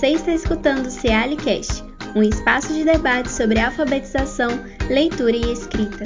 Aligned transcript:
Você 0.00 0.12
está 0.12 0.32
escutando 0.32 0.86
o 0.86 0.90
Cealicast, 0.90 1.84
um 2.16 2.22
espaço 2.22 2.72
de 2.72 2.84
debate 2.84 3.30
sobre 3.30 3.60
alfabetização, 3.60 4.48
leitura 4.88 5.36
e 5.36 5.52
escrita. 5.52 6.04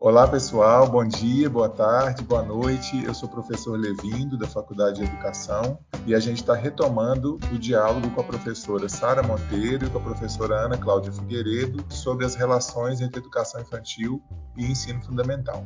Olá 0.00 0.26
pessoal, 0.26 0.88
bom 0.88 1.06
dia, 1.06 1.48
boa 1.48 1.68
tarde, 1.68 2.24
boa 2.24 2.42
noite. 2.42 3.04
Eu 3.04 3.14
sou 3.14 3.28
o 3.28 3.32
professor 3.32 3.78
Levindo, 3.78 4.36
da 4.36 4.48
Faculdade 4.48 4.96
de 4.96 5.04
Educação, 5.04 5.78
e 6.04 6.12
a 6.12 6.18
gente 6.18 6.38
está 6.38 6.56
retomando 6.56 7.38
o 7.52 7.56
diálogo 7.56 8.10
com 8.10 8.20
a 8.20 8.24
professora 8.24 8.88
Sara 8.88 9.22
Monteiro 9.22 9.86
e 9.86 9.90
com 9.90 9.98
a 9.98 10.02
professora 10.02 10.56
Ana 10.56 10.76
Cláudia 10.76 11.12
Figueiredo 11.12 11.84
sobre 11.88 12.26
as 12.26 12.34
relações 12.34 13.00
entre 13.00 13.20
educação 13.20 13.60
infantil 13.60 14.20
e 14.56 14.66
ensino 14.66 15.00
fundamental 15.04 15.64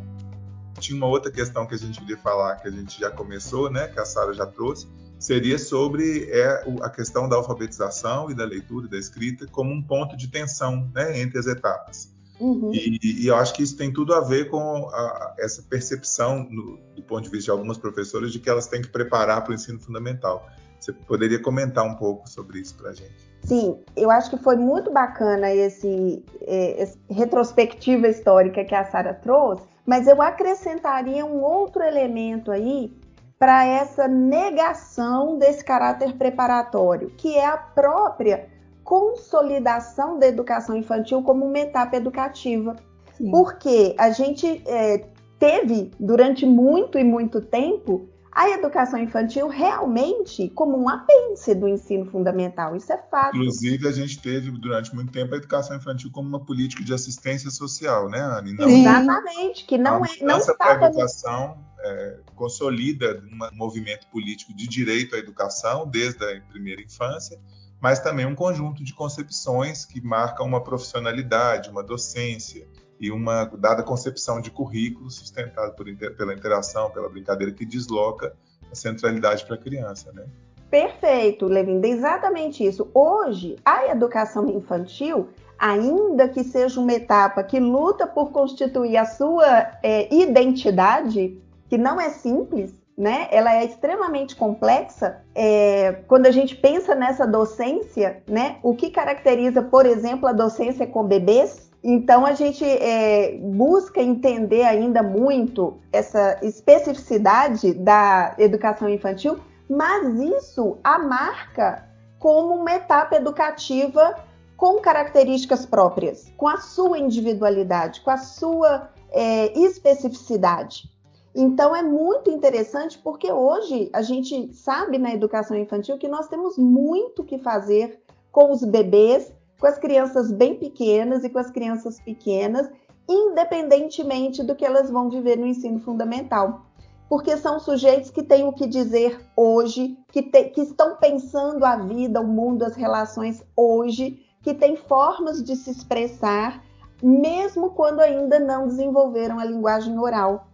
tinha 0.80 0.96
uma 0.96 1.06
outra 1.06 1.30
questão 1.30 1.66
que 1.66 1.74
a 1.74 1.78
gente 1.78 2.00
queria 2.00 2.18
falar, 2.18 2.56
que 2.56 2.68
a 2.68 2.70
gente 2.70 3.00
já 3.00 3.10
começou, 3.10 3.70
né, 3.70 3.88
que 3.88 3.98
a 3.98 4.04
Sara 4.04 4.32
já 4.32 4.46
trouxe, 4.46 4.88
seria 5.18 5.58
sobre 5.58 6.28
é, 6.30 6.64
a 6.82 6.90
questão 6.90 7.28
da 7.28 7.36
alfabetização 7.36 8.30
e 8.30 8.34
da 8.34 8.44
leitura 8.44 8.86
e 8.86 8.90
da 8.90 8.98
escrita 8.98 9.46
como 9.46 9.72
um 9.72 9.82
ponto 9.82 10.16
de 10.16 10.28
tensão 10.28 10.90
né, 10.94 11.20
entre 11.20 11.38
as 11.38 11.46
etapas. 11.46 12.12
Uhum. 12.40 12.72
E, 12.74 12.98
e, 13.02 13.26
eu 13.26 13.36
acho 13.36 13.54
que 13.54 13.62
isso 13.62 13.76
tem 13.76 13.92
tudo 13.92 14.12
a 14.12 14.20
ver 14.20 14.50
com 14.50 14.88
a, 14.88 15.34
essa 15.38 15.62
percepção, 15.62 16.46
no, 16.50 16.78
do 16.94 17.02
ponto 17.02 17.22
de 17.22 17.30
vista 17.30 17.44
de 17.44 17.50
algumas 17.52 17.78
professoras, 17.78 18.32
de 18.32 18.40
que 18.40 18.50
elas 18.50 18.66
têm 18.66 18.82
que 18.82 18.88
preparar 18.88 19.42
para 19.42 19.52
o 19.52 19.54
ensino 19.54 19.78
fundamental. 19.78 20.46
Você 20.80 20.92
poderia 20.92 21.40
comentar 21.40 21.84
um 21.84 21.94
pouco 21.94 22.28
sobre 22.28 22.58
isso 22.58 22.74
para 22.74 22.90
a 22.90 22.92
gente? 22.92 23.14
Sim, 23.44 23.78
eu 23.96 24.10
acho 24.10 24.30
que 24.30 24.36
foi 24.36 24.56
muito 24.56 24.90
bacana 24.90 25.52
esse, 25.52 26.24
é, 26.42 26.82
esse 26.82 26.98
retrospectiva 27.08 28.08
histórica 28.08 28.64
que 28.64 28.74
a 28.74 28.84
Sara 28.84 29.14
trouxe, 29.14 29.64
mas 29.86 30.06
eu 30.06 30.20
acrescentaria 30.22 31.24
um 31.24 31.42
outro 31.42 31.82
elemento 31.82 32.50
aí 32.50 32.92
para 33.38 33.66
essa 33.66 34.08
negação 34.08 35.38
desse 35.38 35.64
caráter 35.64 36.14
preparatório, 36.14 37.10
que 37.10 37.36
é 37.36 37.44
a 37.44 37.56
própria 37.56 38.48
consolidação 38.82 40.18
da 40.18 40.26
educação 40.26 40.76
infantil 40.76 41.22
como 41.22 41.44
uma 41.44 41.58
etapa 41.58 41.96
educativa. 41.96 42.76
Sim. 43.12 43.30
Porque 43.30 43.94
a 43.98 44.10
gente 44.10 44.62
é, 44.66 45.04
teve, 45.38 45.90
durante 45.98 46.46
muito 46.46 46.98
e 46.98 47.04
muito 47.04 47.40
tempo, 47.40 48.08
a 48.34 48.50
educação 48.50 48.98
infantil 48.98 49.46
realmente 49.46 50.48
como 50.50 50.76
um 50.76 50.88
apêndice 50.88 51.54
do 51.54 51.68
ensino 51.68 52.04
fundamental. 52.06 52.74
Isso 52.74 52.92
é 52.92 52.98
fato. 52.98 53.36
Inclusive, 53.36 53.86
a 53.86 53.92
gente 53.92 54.20
teve 54.20 54.50
durante 54.50 54.92
muito 54.92 55.12
tempo 55.12 55.34
a 55.34 55.36
educação 55.36 55.76
infantil 55.76 56.10
como 56.10 56.28
uma 56.28 56.44
política 56.44 56.82
de 56.82 56.92
assistência 56.92 57.48
social, 57.50 58.08
né, 58.08 58.20
Anne? 58.20 58.52
Não, 58.54 58.68
Exatamente, 58.68 59.64
que 59.64 59.78
não, 59.78 60.04
é, 60.04 60.08
não 60.20 60.38
estava... 60.38 60.86
A 60.86 60.88
educação 60.88 61.64
é, 61.78 62.18
consolida 62.34 63.22
um 63.30 63.56
movimento 63.56 64.08
político 64.08 64.52
de 64.52 64.66
direito 64.66 65.14
à 65.14 65.18
educação 65.18 65.86
desde 65.86 66.24
a 66.24 66.40
primeira 66.40 66.82
infância, 66.82 67.38
mas 67.80 68.00
também 68.00 68.26
um 68.26 68.34
conjunto 68.34 68.82
de 68.82 68.92
concepções 68.92 69.84
que 69.84 70.00
marcam 70.00 70.44
uma 70.46 70.62
profissionalidade, 70.62 71.70
uma 71.70 71.84
docência, 71.84 72.66
e 73.00 73.10
uma 73.10 73.44
dada 73.44 73.82
concepção 73.82 74.40
de 74.40 74.50
currículo 74.50 75.10
sustentado 75.10 75.74
por, 75.74 75.86
pela 76.16 76.34
interação, 76.34 76.90
pela 76.90 77.08
brincadeira, 77.08 77.52
que 77.52 77.64
desloca 77.64 78.34
a 78.70 78.74
centralidade 78.74 79.44
para 79.44 79.56
a 79.56 79.58
criança, 79.58 80.12
né? 80.12 80.24
Perfeito, 80.70 81.46
Levinda, 81.46 81.86
exatamente 81.86 82.64
isso. 82.64 82.90
Hoje, 82.92 83.56
a 83.64 83.86
educação 83.86 84.48
infantil, 84.48 85.28
ainda 85.58 86.28
que 86.28 86.42
seja 86.42 86.80
uma 86.80 86.92
etapa 86.92 87.44
que 87.44 87.60
luta 87.60 88.06
por 88.06 88.32
constituir 88.32 88.96
a 88.96 89.04
sua 89.04 89.70
é, 89.82 90.12
identidade, 90.12 91.40
que 91.68 91.78
não 91.78 92.00
é 92.00 92.10
simples, 92.10 92.74
né? 92.96 93.28
Ela 93.30 93.54
é 93.54 93.64
extremamente 93.64 94.34
complexa. 94.36 95.20
É, 95.34 95.92
quando 96.06 96.26
a 96.26 96.30
gente 96.30 96.56
pensa 96.56 96.94
nessa 96.94 97.26
docência, 97.26 98.22
né? 98.28 98.58
O 98.62 98.74
que 98.74 98.90
caracteriza, 98.90 99.62
por 99.62 99.86
exemplo, 99.86 100.28
a 100.28 100.32
docência 100.32 100.86
com 100.86 101.04
bebês 101.04 101.63
então 101.86 102.24
a 102.24 102.32
gente 102.32 102.64
é, 102.64 103.36
busca 103.36 104.00
entender 104.00 104.62
ainda 104.62 105.02
muito 105.02 105.76
essa 105.92 106.38
especificidade 106.40 107.74
da 107.74 108.34
educação 108.38 108.88
infantil, 108.88 109.38
mas 109.68 110.18
isso 110.18 110.78
a 110.82 110.98
marca 110.98 111.86
como 112.18 112.54
uma 112.54 112.72
etapa 112.72 113.16
educativa 113.16 114.16
com 114.56 114.80
características 114.80 115.66
próprias, 115.66 116.32
com 116.38 116.48
a 116.48 116.56
sua 116.56 116.98
individualidade, 116.98 118.00
com 118.00 118.10
a 118.10 118.16
sua 118.16 118.88
é, 119.10 119.52
especificidade. 119.58 120.90
Então 121.34 121.76
é 121.76 121.82
muito 121.82 122.30
interessante 122.30 122.96
porque 122.96 123.30
hoje 123.30 123.90
a 123.92 124.00
gente 124.00 124.54
sabe 124.54 124.96
na 124.96 125.12
educação 125.12 125.54
infantil 125.54 125.98
que 125.98 126.08
nós 126.08 126.28
temos 126.28 126.56
muito 126.56 127.24
que 127.24 127.38
fazer 127.38 128.00
com 128.32 128.50
os 128.52 128.64
bebês 128.64 129.30
com 129.64 129.68
as 129.68 129.78
crianças 129.78 130.30
bem 130.30 130.56
pequenas 130.56 131.24
e 131.24 131.30
com 131.30 131.38
as 131.38 131.50
crianças 131.50 131.98
pequenas, 131.98 132.68
independentemente 133.08 134.42
do 134.42 134.54
que 134.54 134.62
elas 134.62 134.90
vão 134.90 135.08
viver 135.08 135.38
no 135.38 135.46
ensino 135.46 135.80
fundamental. 135.80 136.66
Porque 137.08 137.34
são 137.38 137.58
sujeitos 137.58 138.10
que 138.10 138.22
têm 138.22 138.46
o 138.46 138.52
que 138.52 138.66
dizer 138.66 139.18
hoje, 139.34 139.96
que, 140.12 140.20
te, 140.20 140.50
que 140.50 140.60
estão 140.60 140.96
pensando 140.96 141.64
a 141.64 141.76
vida, 141.76 142.20
o 142.20 142.26
mundo, 142.26 142.62
as 142.62 142.76
relações 142.76 143.42
hoje, 143.56 144.20
que 144.42 144.52
têm 144.52 144.76
formas 144.76 145.42
de 145.42 145.56
se 145.56 145.70
expressar, 145.70 146.62
mesmo 147.02 147.70
quando 147.70 148.00
ainda 148.00 148.38
não 148.38 148.66
desenvolveram 148.68 149.38
a 149.38 149.46
linguagem 149.46 149.98
oral. 149.98 150.48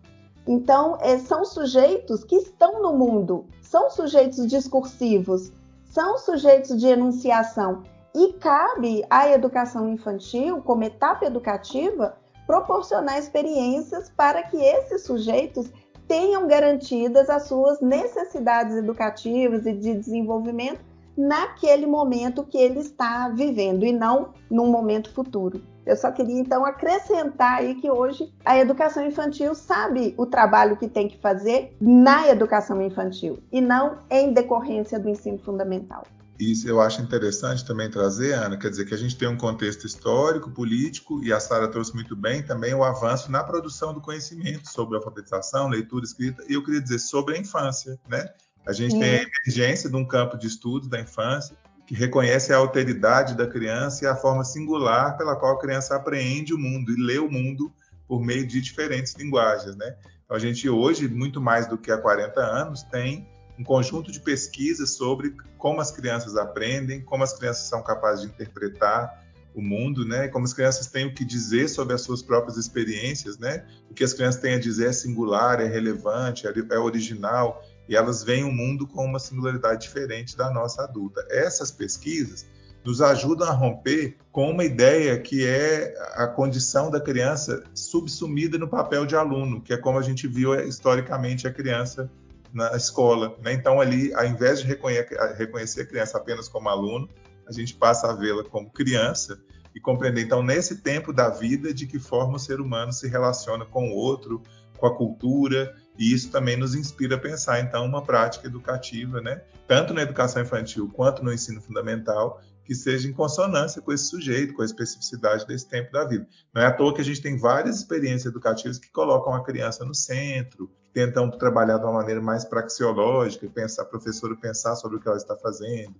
Então, 0.47 0.97
é, 1.00 1.19
são 1.19 1.44
sujeitos 1.44 2.22
que 2.22 2.37
estão 2.37 2.81
no 2.81 2.92
mundo, 2.92 3.44
são 3.60 3.91
sujeitos 3.91 4.47
discursivos, 4.47 5.50
são 5.84 6.16
sujeitos 6.16 6.78
de 6.78 6.87
enunciação 6.87 7.82
e 8.15 8.32
cabe 8.34 9.04
à 9.09 9.28
educação 9.31 9.88
infantil, 9.88 10.60
como 10.62 10.84
etapa 10.84 11.25
educativa, 11.25 12.16
proporcionar 12.47 13.19
experiências 13.19 14.10
para 14.10 14.43
que 14.43 14.56
esses 14.56 15.04
sujeitos 15.04 15.71
tenham 16.09 16.48
garantidas 16.48 17.31
as 17.31 17.44
suas 17.44 17.81
necessidades 17.81 18.76
educativas 18.76 19.65
e 19.65 19.72
de 19.72 19.94
desenvolvimento 19.94 20.81
naquele 21.16 21.87
momento 21.87 22.44
que 22.44 22.59
ele 22.59 22.81
está 22.81 23.28
vivendo 23.28 23.84
e 23.84 23.93
não 23.93 24.31
num 24.50 24.66
momento 24.66 25.12
futuro. 25.12 25.62
Eu 25.87 25.97
só 25.97 26.10
queria 26.10 26.41
então 26.41 26.65
acrescentar 26.65 27.59
aí 27.59 27.75
que 27.77 27.91
hoje 27.91 28.32
a 28.44 28.59
educação 28.59 29.06
infantil 29.06 29.54
sabe 29.54 30.15
o 30.16 30.27
trabalho 30.27 30.77
que 30.77 30.88
tem 30.88 31.09
que 31.09 31.19
fazer 31.19 31.77
na 31.81 32.28
educação 32.28 32.82
infantil 32.82 33.38
e 33.53 33.60
não 33.60 33.98
em 34.10 34.32
decorrência 34.32 34.98
do 34.98 35.09
ensino 35.09 35.38
fundamental 35.38 36.03
isso 36.40 36.66
eu 36.66 36.80
acho 36.80 37.02
interessante 37.02 37.64
também 37.64 37.90
trazer, 37.90 38.32
Ana, 38.32 38.56
quer 38.56 38.70
dizer 38.70 38.86
que 38.86 38.94
a 38.94 38.96
gente 38.96 39.16
tem 39.16 39.28
um 39.28 39.36
contexto 39.36 39.86
histórico, 39.86 40.50
político, 40.50 41.22
e 41.22 41.32
a 41.32 41.38
Sara 41.38 41.68
trouxe 41.68 41.94
muito 41.94 42.16
bem 42.16 42.42
também 42.42 42.72
o 42.72 42.82
avanço 42.82 43.30
na 43.30 43.44
produção 43.44 43.92
do 43.92 44.00
conhecimento 44.00 44.68
sobre 44.68 44.96
alfabetização, 44.96 45.68
leitura, 45.68 46.04
escrita, 46.04 46.42
e 46.48 46.54
eu 46.54 46.64
queria 46.64 46.80
dizer 46.80 46.98
sobre 46.98 47.36
a 47.36 47.38
infância, 47.38 47.98
né? 48.08 48.26
A 48.66 48.72
gente 48.72 48.98
tem 48.98 49.18
a 49.18 49.22
emergência 49.22 49.90
de 49.90 49.96
um 49.96 50.04
campo 50.04 50.38
de 50.38 50.46
estudos 50.46 50.88
da 50.88 51.00
infância 51.00 51.56
que 51.86 51.94
reconhece 51.94 52.52
a 52.52 52.56
alteridade 52.56 53.36
da 53.36 53.46
criança 53.46 54.04
e 54.04 54.06
a 54.08 54.14
forma 54.14 54.44
singular 54.44 55.16
pela 55.16 55.34
qual 55.34 55.56
a 55.56 55.58
criança 55.58 55.96
apreende 55.96 56.54
o 56.54 56.58
mundo 56.58 56.92
e 56.92 57.02
lê 57.02 57.18
o 57.18 57.30
mundo 57.30 57.72
por 58.06 58.24
meio 58.24 58.46
de 58.46 58.60
diferentes 58.60 59.14
linguagens, 59.14 59.74
né? 59.76 59.96
Então 60.24 60.36
a 60.36 60.40
gente 60.40 60.68
hoje, 60.68 61.08
muito 61.08 61.40
mais 61.40 61.66
do 61.66 61.76
que 61.76 61.90
há 61.90 61.98
40 61.98 62.40
anos, 62.40 62.82
tem 62.84 63.28
um 63.60 63.65
conjunto 63.65 64.10
de 64.10 64.19
pesquisas 64.19 64.91
sobre 64.91 65.36
como 65.59 65.83
as 65.83 65.91
crianças 65.91 66.34
aprendem, 66.34 67.03
como 67.03 67.22
as 67.22 67.34
crianças 67.34 67.68
são 67.68 67.83
capazes 67.83 68.22
de 68.22 68.28
interpretar 68.28 69.22
o 69.54 69.60
mundo, 69.60 70.03
né? 70.03 70.28
Como 70.28 70.47
as 70.47 70.54
crianças 70.54 70.86
têm 70.86 71.07
o 71.07 71.15
que 71.15 71.24
dizer 71.24 71.68
sobre 71.68 71.92
as 71.95 72.01
suas 72.01 72.22
próprias 72.22 72.57
experiências, 72.57 73.36
né? 73.36 73.66
O 73.91 73.95
que 73.95 74.03
as 74.03 74.15
crianças 74.15 74.41
têm 74.41 74.54
a 74.54 74.59
dizer 74.59 74.89
é 74.89 74.92
singular, 74.92 75.60
é 75.60 75.66
relevante, 75.66 76.47
é, 76.47 76.53
é 76.71 76.78
original 76.78 77.62
e 77.86 77.95
elas 77.95 78.22
veem 78.22 78.45
o 78.45 78.53
mundo 78.53 78.86
com 78.86 79.04
uma 79.04 79.18
singularidade 79.18 79.83
diferente 79.83 80.34
da 80.36 80.51
nossa 80.51 80.84
adulta. 80.84 81.22
Essas 81.28 81.71
pesquisas 81.71 82.47
nos 82.83 83.03
ajudam 83.03 83.47
a 83.47 83.53
romper 83.53 84.16
com 84.33 84.51
uma 84.51 84.65
ideia 84.65 85.18
que 85.18 85.45
é 85.45 85.95
a 86.15 86.27
condição 86.27 86.91
da 86.91 86.98
criança 86.98 87.63
subsumida 87.74 88.56
no 88.56 88.68
papel 88.68 89.04
de 89.04 89.15
aluno, 89.15 89.60
que 89.60 89.74
é 89.74 89.77
como 89.77 89.98
a 89.98 90.03
gente 90.03 90.27
viu 90.27 90.54
historicamente 90.66 91.47
a 91.47 91.53
criança 91.53 92.10
na 92.52 92.76
escola. 92.76 93.36
Né? 93.42 93.52
Então, 93.52 93.80
ali, 93.80 94.12
ao 94.14 94.26
invés 94.26 94.60
de 94.60 94.66
reconhecer 94.66 95.82
a 95.82 95.86
criança 95.86 96.18
apenas 96.18 96.48
como 96.48 96.68
aluno, 96.68 97.08
a 97.47 97.52
gente 97.52 97.74
passa 97.74 98.10
a 98.10 98.14
vê-la 98.14 98.44
como 98.44 98.70
criança 98.70 99.41
e 99.74 99.80
compreender, 99.80 100.22
então, 100.22 100.42
nesse 100.42 100.82
tempo 100.82 101.12
da 101.12 101.28
vida, 101.28 101.72
de 101.72 101.86
que 101.86 101.98
forma 101.98 102.36
o 102.36 102.38
ser 102.38 102.60
humano 102.60 102.92
se 102.92 103.08
relaciona 103.08 103.64
com 103.64 103.91
o 103.91 103.94
outro, 103.94 104.42
com 104.76 104.86
a 104.86 104.97
cultura, 104.97 105.74
e 105.98 106.12
isso 106.12 106.30
também 106.30 106.56
nos 106.56 106.74
inspira 106.74 107.16
a 107.16 107.18
pensar, 107.18 107.60
então, 107.60 107.84
uma 107.84 108.02
prática 108.02 108.47
educativa, 108.47 109.20
né? 109.20 109.42
tanto 109.68 109.94
na 109.94 110.03
educação 110.03 110.42
infantil 110.42 110.91
quanto 110.92 111.22
no 111.22 111.32
ensino 111.32 111.60
fundamental, 111.60 112.41
que 112.70 112.74
seja 112.76 113.08
em 113.08 113.12
consonância 113.12 113.82
com 113.82 113.92
esse 113.92 114.04
sujeito, 114.04 114.54
com 114.54 114.62
a 114.62 114.64
especificidade 114.64 115.44
desse 115.44 115.68
tempo 115.68 115.90
da 115.90 116.04
vida. 116.04 116.24
Não 116.54 116.62
é 116.62 116.66
à 116.66 116.72
toa 116.72 116.94
que 116.94 117.00
a 117.00 117.04
gente 117.04 117.20
tem 117.20 117.36
várias 117.36 117.78
experiências 117.78 118.26
educativas 118.26 118.78
que 118.78 118.88
colocam 118.92 119.34
a 119.34 119.42
criança 119.42 119.84
no 119.84 119.92
centro, 119.92 120.70
tentam 120.92 121.28
trabalhar 121.32 121.78
de 121.78 121.84
uma 121.84 121.94
maneira 121.94 122.20
mais 122.20 122.44
praxeológica, 122.44 123.50
pensar, 123.50 123.82
a 123.82 123.86
professora 123.86 124.36
pensar 124.36 124.76
sobre 124.76 124.98
o 124.98 125.00
que 125.00 125.08
ela 125.08 125.16
está 125.16 125.34
fazendo, 125.36 125.96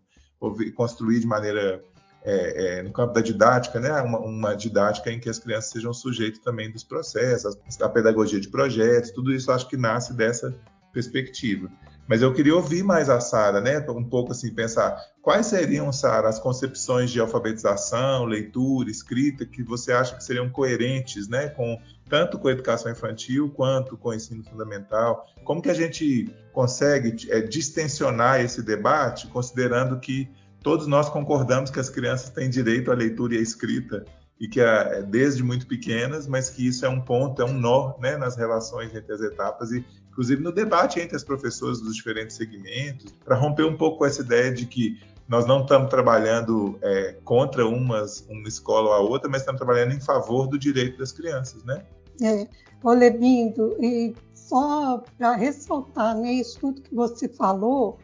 construir 0.77 1.19
de 1.19 1.27
maneira 1.27 1.83
é, 2.23 2.79
é, 2.79 2.83
no 2.85 2.93
campo 2.93 3.15
da 3.15 3.21
didática, 3.21 3.81
né, 3.81 3.91
uma, 4.03 4.21
uma, 4.21 4.55
didática 4.55 5.11
em 5.11 5.19
que 5.19 5.29
as 5.29 5.41
crianças 5.41 5.73
sejam 5.73 5.93
sujeitos 5.93 6.39
também 6.39 6.71
dos 6.71 6.85
processos, 6.85 7.59
a, 7.81 7.85
a 7.85 7.89
pedagogia 7.89 8.39
de 8.39 8.49
projetos, 8.49 9.11
tudo 9.11 9.33
isso 9.33 9.51
acho 9.51 9.69
que 9.69 9.77
nasce 9.77 10.15
dessa 10.15 10.55
perspectiva. 10.93 11.69
Mas 12.11 12.23
eu 12.23 12.35
queria 12.35 12.57
ouvir 12.57 12.83
mais 12.83 13.09
a 13.09 13.21
Sara, 13.21 13.61
né? 13.61 13.79
Um 13.89 14.03
pouco 14.03 14.33
assim, 14.33 14.53
pensar 14.53 15.01
quais 15.23 15.47
seriam, 15.47 15.93
Sara, 15.93 16.29
as 16.29 16.41
concepções 16.41 17.09
de 17.09 17.21
alfabetização, 17.21 18.25
leitura, 18.25 18.91
escrita 18.91 19.47
que 19.47 19.63
você 19.63 19.93
acha 19.93 20.17
que 20.17 20.25
seriam 20.25 20.51
coerentes, 20.51 21.29
né? 21.29 21.51
Com 21.51 21.79
tanto 22.09 22.37
com 22.37 22.49
a 22.49 22.51
educação 22.51 22.91
infantil 22.91 23.49
quanto 23.51 23.97
com 23.97 24.09
o 24.09 24.13
ensino 24.13 24.43
fundamental. 24.43 25.25
Como 25.45 25.63
que 25.63 25.71
a 25.71 25.75
gente 25.75 26.29
consegue 26.53 27.31
é, 27.31 27.43
distensionar 27.43 28.41
esse 28.41 28.61
debate, 28.61 29.29
considerando 29.29 30.01
que 30.01 30.29
todos 30.65 30.89
nós 30.89 31.09
concordamos 31.09 31.71
que 31.71 31.79
as 31.79 31.89
crianças 31.89 32.31
têm 32.31 32.51
direito 32.51 32.91
à 32.91 32.95
leitura 32.97 33.37
e 33.37 33.39
à 33.39 33.41
escrita 33.41 34.05
e 34.41 34.49
que 34.49 34.59
é 34.59 35.03
desde 35.03 35.45
muito 35.45 35.67
pequenas, 35.67 36.27
mas 36.27 36.49
que 36.51 36.67
isso 36.67 36.85
é 36.85 36.89
um 36.89 37.01
ponto, 37.01 37.41
é 37.43 37.45
um 37.45 37.53
nó 37.53 37.97
né, 38.01 38.17
nas 38.17 38.37
relações 38.37 38.93
entre 38.95 39.13
as 39.13 39.21
etapas 39.21 39.71
e 39.71 39.85
inclusive 40.21 40.43
no 40.43 40.53
debate 40.53 41.01
entre 41.01 41.17
as 41.17 41.25
professoras 41.25 41.81
dos 41.81 41.97
diferentes 41.97 42.37
segmentos, 42.37 43.11
para 43.25 43.35
romper 43.35 43.65
um 43.65 43.75
pouco 43.75 44.05
essa 44.05 44.21
ideia 44.21 44.53
de 44.53 44.67
que 44.67 45.01
nós 45.27 45.47
não 45.47 45.63
estamos 45.63 45.89
trabalhando 45.89 46.79
é, 46.83 47.17
contra 47.25 47.67
umas, 47.67 48.27
uma 48.29 48.47
escola 48.47 48.91
ou 48.91 48.95
a 48.95 49.01
outra, 49.01 49.31
mas 49.31 49.41
estamos 49.41 49.59
trabalhando 49.59 49.95
em 49.95 50.01
favor 50.01 50.47
do 50.47 50.59
direito 50.59 50.99
das 50.99 51.11
crianças, 51.11 51.65
né? 51.65 51.83
É, 52.23 52.47
e 53.81 54.15
só 54.35 55.03
para 55.17 55.37
ressaltar 55.37 56.15
né, 56.19 56.33
isso 56.33 56.61
tudo 56.61 56.83
que 56.83 56.95
você 56.95 57.27
falou, 57.27 57.99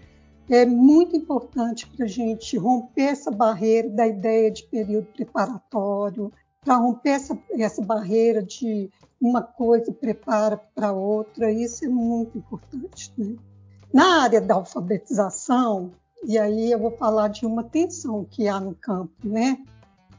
é 0.49 0.65
muito 0.65 1.15
importante 1.17 1.87
para 1.87 2.07
a 2.07 2.09
gente 2.09 2.57
romper 2.57 3.09
essa 3.09 3.31
barreira 3.31 3.91
da 3.91 4.07
ideia 4.07 4.51
de 4.51 4.63
período 4.65 5.09
preparatório, 5.09 6.33
para 6.67 6.79
romper 6.79 7.11
essa, 7.11 7.39
essa 7.57 7.81
barreira 7.81 8.43
de 8.43 8.91
uma 9.21 9.41
coisa 9.41 9.93
prepara 9.93 10.57
para 10.75 10.93
outra, 10.93 11.53
isso 11.53 11.85
é 11.85 11.89
muito 11.89 12.37
importante. 12.37 13.13
Né? 13.17 13.37
Na 13.95 14.23
área 14.23 14.41
da 14.41 14.57
alfabetização, 14.57 15.93
e 16.25 16.37
aí 16.37 16.73
eu 16.73 16.81
vou 16.81 16.91
falar 16.91 17.29
de 17.29 17.47
uma 17.47 17.63
tensão 17.63 18.25
que 18.25 18.49
há 18.49 18.59
no 18.59 18.75
campo, 18.75 19.15
né? 19.23 19.59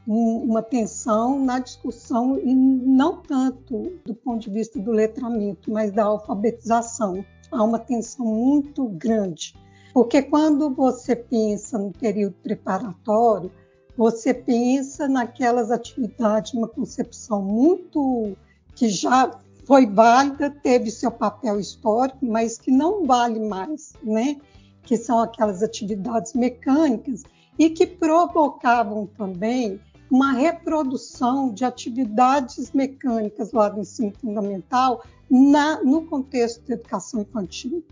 uma 0.06 0.62
tensão 0.62 1.38
na 1.44 1.58
discussão, 1.58 2.38
e 2.38 2.54
não 2.54 3.20
tanto 3.20 3.92
do 4.06 4.14
ponto 4.14 4.40
de 4.40 4.50
vista 4.50 4.78
do 4.78 4.90
letramento, 4.90 5.70
mas 5.70 5.92
da 5.92 6.04
alfabetização. 6.04 7.22
Há 7.52 7.62
uma 7.62 7.78
tensão 7.78 8.24
muito 8.24 8.88
grande 8.88 9.54
porque 9.92 10.22
quando 10.22 10.70
você 10.70 11.16
pensa 11.16 11.76
no 11.76 11.90
período 11.90 12.36
preparatório, 12.42 13.50
você 13.98 14.32
pensa 14.32 15.08
naquelas 15.08 15.72
atividades, 15.72 16.54
uma 16.54 16.68
concepção 16.68 17.42
muito 17.42 18.36
que 18.76 18.88
já 18.88 19.28
foi 19.66 19.86
válida, 19.86 20.48
teve 20.50 20.88
seu 20.88 21.10
papel 21.10 21.58
histórico, 21.58 22.24
mas 22.24 22.56
que 22.56 22.70
não 22.70 23.04
vale 23.04 23.40
mais, 23.40 23.94
né? 24.04 24.36
Que 24.84 24.96
são 24.96 25.18
aquelas 25.18 25.64
atividades 25.64 26.34
mecânicas 26.34 27.24
e 27.58 27.68
que 27.70 27.84
provocavam 27.88 29.04
também 29.04 29.80
uma 30.08 30.30
reprodução 30.30 31.52
de 31.52 31.64
atividades 31.64 32.70
mecânicas 32.70 33.50
lá 33.50 33.68
do 33.68 33.80
ensino 33.80 34.12
fundamental 34.20 35.02
na, 35.28 35.82
no 35.82 36.06
contexto 36.06 36.64
da 36.68 36.74
educação 36.74 37.22
infantil. 37.22 37.84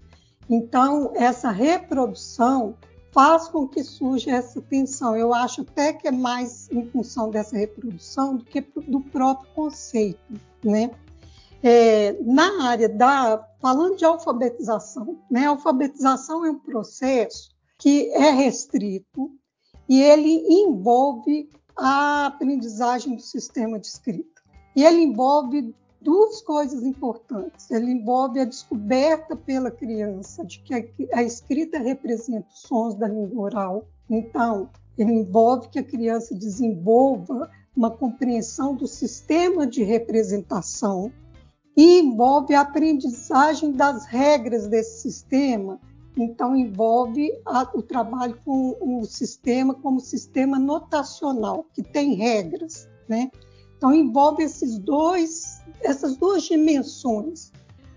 Então, 0.48 1.10
essa 1.16 1.50
reprodução 1.50 2.76
faz 3.16 3.48
com 3.48 3.66
que 3.66 3.82
surja 3.82 4.32
essa 4.32 4.60
tensão. 4.60 5.16
Eu 5.16 5.32
acho 5.32 5.62
até 5.62 5.90
que 5.90 6.06
é 6.06 6.10
mais 6.10 6.70
em 6.70 6.84
função 6.90 7.30
dessa 7.30 7.56
reprodução 7.56 8.36
do 8.36 8.44
que 8.44 8.60
do 8.60 9.00
próprio 9.00 9.50
conceito, 9.54 10.38
né? 10.62 10.90
É, 11.62 12.12
na 12.22 12.64
área 12.64 12.90
da, 12.90 13.42
falando 13.58 13.96
de 13.96 14.04
alfabetização, 14.04 15.18
né? 15.30 15.46
A 15.46 15.50
alfabetização 15.50 16.44
é 16.44 16.50
um 16.50 16.58
processo 16.58 17.48
que 17.78 18.10
é 18.12 18.32
restrito 18.32 19.30
e 19.88 19.98
ele 20.02 20.44
envolve 20.50 21.48
a 21.74 22.26
aprendizagem 22.26 23.16
do 23.16 23.22
sistema 23.22 23.80
de 23.80 23.86
escrita. 23.86 24.42
E 24.76 24.84
ele 24.84 25.00
envolve 25.00 25.74
duas 26.00 26.40
coisas 26.42 26.82
importantes. 26.82 27.70
Ele 27.70 27.90
envolve 27.90 28.40
a 28.40 28.44
descoberta 28.44 29.34
pela 29.36 29.70
criança 29.70 30.44
de 30.44 30.60
que 30.60 31.08
a, 31.12 31.22
escrita 31.22 31.78
representa 31.78 32.46
os 32.52 32.60
sons 32.60 32.94
da 32.94 33.08
língua 33.08 33.44
oral. 33.44 33.84
Então, 34.08 34.68
ele 34.96 35.12
envolve 35.12 35.68
que 35.68 35.78
a 35.78 35.84
criança 35.84 36.34
desenvolva 36.34 37.50
uma 37.76 37.90
compreensão 37.90 38.74
do 38.74 38.86
sistema 38.86 39.66
de 39.66 39.82
representação 39.82 41.12
e 41.76 42.00
envolve 42.00 42.54
a 42.54 42.62
aprendizagem 42.62 43.72
das 43.72 44.06
regras 44.06 44.66
desse 44.66 45.02
sistema. 45.02 45.78
Então, 46.16 46.56
envolve 46.56 47.30
a, 47.44 47.70
o 47.74 47.82
trabalho 47.82 48.38
com 48.42 48.74
o 48.80 49.04
sistema 49.04 49.74
como 49.74 50.00
sistema 50.00 50.58
notacional, 50.58 51.66
que 51.74 51.82
tem 51.82 52.14
regras. 52.14 52.88
Né? 53.06 53.30
Então, 53.76 53.94
envolve 53.94 54.42
esses 54.42 54.78
dois 54.78 55.56
essas 55.86 56.16
duas 56.16 56.42
dimensões. 56.42 57.52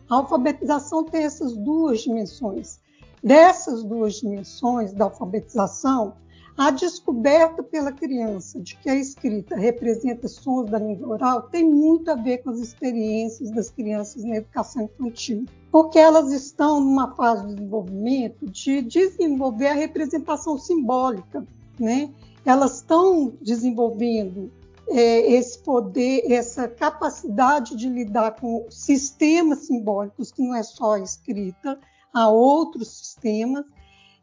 A 0.10 0.16
alfabetização 0.16 1.04
tem 1.04 1.24
essas 1.24 1.56
duas 1.56 2.02
dimensões. 2.02 2.80
Dessas 3.24 3.84
duas 3.84 4.16
dimensões 4.16 4.94
da 4.94 5.06
alfabetização, 5.06 6.14
a 6.58 6.72
descoberta 6.72 7.64
pela 7.64 7.92
criança 7.92 8.60
de 8.60 8.76
que 8.78 8.90
a 8.90 8.96
escrita 8.96 9.56
representa 9.56 10.28
sons 10.28 10.70
da 10.70 10.80
língua 10.80 11.10
oral 11.10 11.44
tem 11.44 11.64
muito 11.64 12.10
a 12.12 12.16
ver 12.16 12.40
com 12.40 12.50
as 12.50 12.60
experiências 12.60 13.52
das 13.52 13.70
crianças 13.70 14.24
na 14.24 14.38
educação 14.38 14.84
infantil, 14.84 15.46
porque 15.72 16.00
elas 16.00 16.32
estão 16.32 16.82
numa 16.82 17.16
fase 17.16 17.48
de 17.48 17.56
desenvolvimento 17.56 18.46
de 18.46 18.82
desenvolver 18.82 19.68
a 19.68 19.74
representação 19.74 20.58
simbólica, 20.58 21.46
né? 21.80 22.10
Elas 22.46 22.78
estão 22.78 23.34
desenvolvendo 23.42 24.52
é, 24.90 25.32
esse 25.34 25.60
poder, 25.60 26.32
essa 26.32 26.68
capacidade 26.68 27.76
de 27.76 27.88
lidar 27.88 28.36
com 28.36 28.66
sistemas 28.70 29.60
simbólicos, 29.60 30.32
que 30.32 30.42
não 30.42 30.56
é 30.56 30.64
só 30.64 30.96
a 30.96 31.00
escrita, 31.00 31.80
há 32.14 32.30
outros 32.30 32.88
sistemas, 32.98 33.66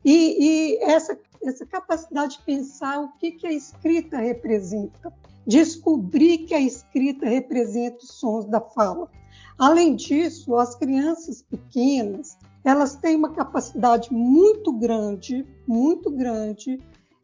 e, 0.05 0.37
e 0.39 0.79
essa, 0.83 1.19
essa 1.43 1.65
capacidade 1.65 2.39
de 2.39 2.45
pensar 2.45 3.01
o 3.01 3.13
que, 3.19 3.33
que 3.33 3.47
a 3.47 3.53
escrita 3.53 4.19
representa, 4.19 5.13
descobrir 5.47 6.39
que 6.39 6.55
a 6.55 6.61
escrita 6.61 7.27
representa 7.27 7.99
os 8.03 8.11
sons 8.11 8.45
da 8.47 8.61
fala. 8.61 9.09
Além 9.57 9.95
disso, 9.95 10.57
as 10.57 10.75
crianças 10.75 11.43
pequenas, 11.43 12.37
elas 12.65 12.97
têm 12.97 13.17
uma 13.17 13.31
capacidade 13.31 14.13
muito 14.13 14.73
grande, 14.73 15.47
muito 15.67 16.11
grande, 16.11 16.81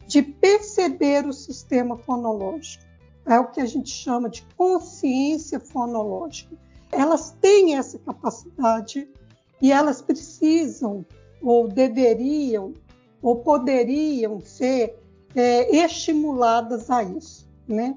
de 0.07 0.23
perceber 0.23 1.27
o 1.27 1.33
sistema 1.33 1.97
fonológico 1.97 2.92
é 3.26 3.38
o 3.38 3.49
que 3.49 3.61
a 3.61 3.67
gente 3.67 3.91
chama 3.91 4.29
de 4.29 4.43
consciência 4.57 5.61
fonológica. 5.61 6.57
Elas 6.91 7.31
têm 7.41 7.76
essa 7.76 7.99
capacidade 7.99 9.09
e 9.61 9.73
elas 9.73 10.02
precisam, 10.02 11.07
ou 11.41 11.69
deveriam, 11.69 12.75
ou 13.23 13.37
poderiam 13.37 14.41
ser 14.41 14.99
é, 15.35 15.75
estimuladas 15.76 16.91
a 16.91 17.02
isso, 17.02 17.49
né? 17.67 17.97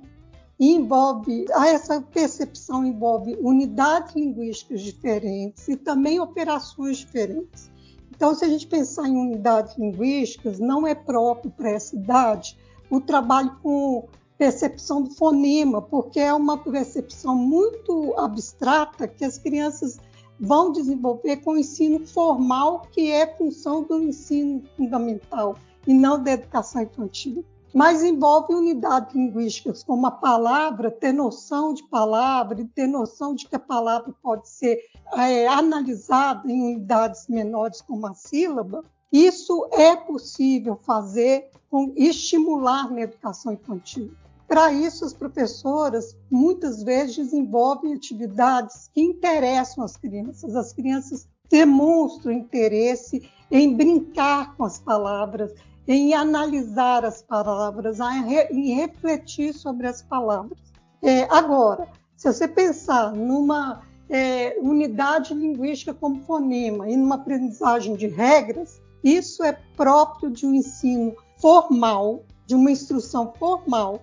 Envolve, 0.58 1.46
essa 1.52 2.00
percepção 2.00 2.86
envolve 2.86 3.38
unidades 3.42 4.16
linguísticas 4.16 4.82
diferentes 4.82 5.68
e 5.68 5.76
também 5.76 6.20
operações 6.20 6.98
diferentes. 6.98 7.70
Então, 8.16 8.34
se 8.34 8.46
a 8.46 8.48
gente 8.48 8.66
pensar 8.66 9.10
em 9.10 9.18
unidades 9.18 9.78
linguísticas, 9.78 10.58
não 10.58 10.88
é 10.88 10.96
próprio 10.96 11.52
para 11.52 11.72
essa 11.72 11.96
idade 11.96 12.58
o 12.90 13.02
trabalho 13.02 13.58
com 13.62 14.08
percepção 14.38 15.02
do 15.02 15.12
fonema, 15.12 15.82
porque 15.82 16.20
é 16.20 16.34
uma 16.34 16.58
percepção 16.58 17.36
muito 17.36 18.14
abstrata 18.18 19.08
que 19.08 19.24
as 19.24 19.38
crianças 19.38 19.98
vão 20.40 20.72
desenvolver 20.72 21.38
com 21.38 21.52
o 21.52 21.58
ensino 21.58 22.06
formal, 22.06 22.82
que 22.92 23.12
é 23.12 23.26
função 23.36 23.84
do 23.84 24.02
ensino 24.02 24.64
fundamental 24.76 25.56
e 25.88 25.94
não 25.94 26.22
da 26.22 26.32
educação 26.32 26.82
infantil. 26.82 27.46
Mas 27.74 28.04
envolve 28.04 28.54
unidades 28.54 29.14
linguísticas, 29.14 29.84
como 29.84 30.08
a 30.08 30.12
palavra, 30.12 30.90
ter 30.90 31.12
noção 31.12 31.74
de 31.74 31.84
palavra 31.84 32.66
ter 32.74 32.88
noção 32.88 33.36
de 33.36 33.50
que 33.50 33.56
a 33.56 33.60
palavra 33.60 34.14
pode 34.24 34.48
ser 34.48 34.80
é, 35.14 35.46
analisada 35.46 36.50
em 36.50 36.62
unidades 36.62 37.28
menores, 37.28 37.82
como 37.82 38.08
a 38.08 38.14
sílaba. 38.14 38.84
Isso 39.12 39.68
é 39.74 39.94
possível 39.94 40.80
fazer 40.84 41.50
com 41.70 41.92
estimular 41.98 42.90
na 42.90 43.02
educação 43.02 43.52
infantil. 43.52 44.14
Para 44.48 44.72
isso, 44.72 45.04
as 45.06 45.14
professoras 45.14 46.16
muitas 46.30 46.84
vezes 46.84 47.16
desenvolvem 47.18 47.94
atividades 47.94 48.90
que 48.94 49.02
interessam 49.02 49.84
as 49.84 49.98
crianças. 49.98 50.56
As 50.56 50.72
crianças 50.72 51.28
demonstram 51.50 52.32
interesse 52.32 53.30
em 53.50 53.76
brincar 53.76 54.56
com 54.56 54.64
as 54.64 54.80
palavras, 54.80 55.54
em 55.88 56.14
analisar 56.14 57.06
as 57.06 57.22
palavras, 57.22 58.00
em 58.52 58.76
refletir 58.76 59.54
sobre 59.54 59.88
as 59.88 60.02
palavras. 60.02 60.58
É, 61.02 61.24
agora, 61.24 61.88
se 62.16 62.32
você 62.32 62.48
pensar 62.48 63.14
numa 63.14 63.82
é, 64.10 64.58
unidade 64.62 65.34
linguística 65.34 65.94
como 65.94 66.22
fonema 66.22 66.90
e 66.90 66.96
numa 66.96 67.16
aprendizagem 67.16 67.96
de 67.96 68.08
regras, 68.08 68.82
isso 69.04 69.44
é 69.44 69.54
próprio 69.76 70.32
de 70.32 70.46
um 70.46 70.54
ensino 70.54 71.16
formal, 71.38 72.24
de 72.48 72.56
uma 72.56 72.72
instrução 72.72 73.34
formal, 73.38 74.02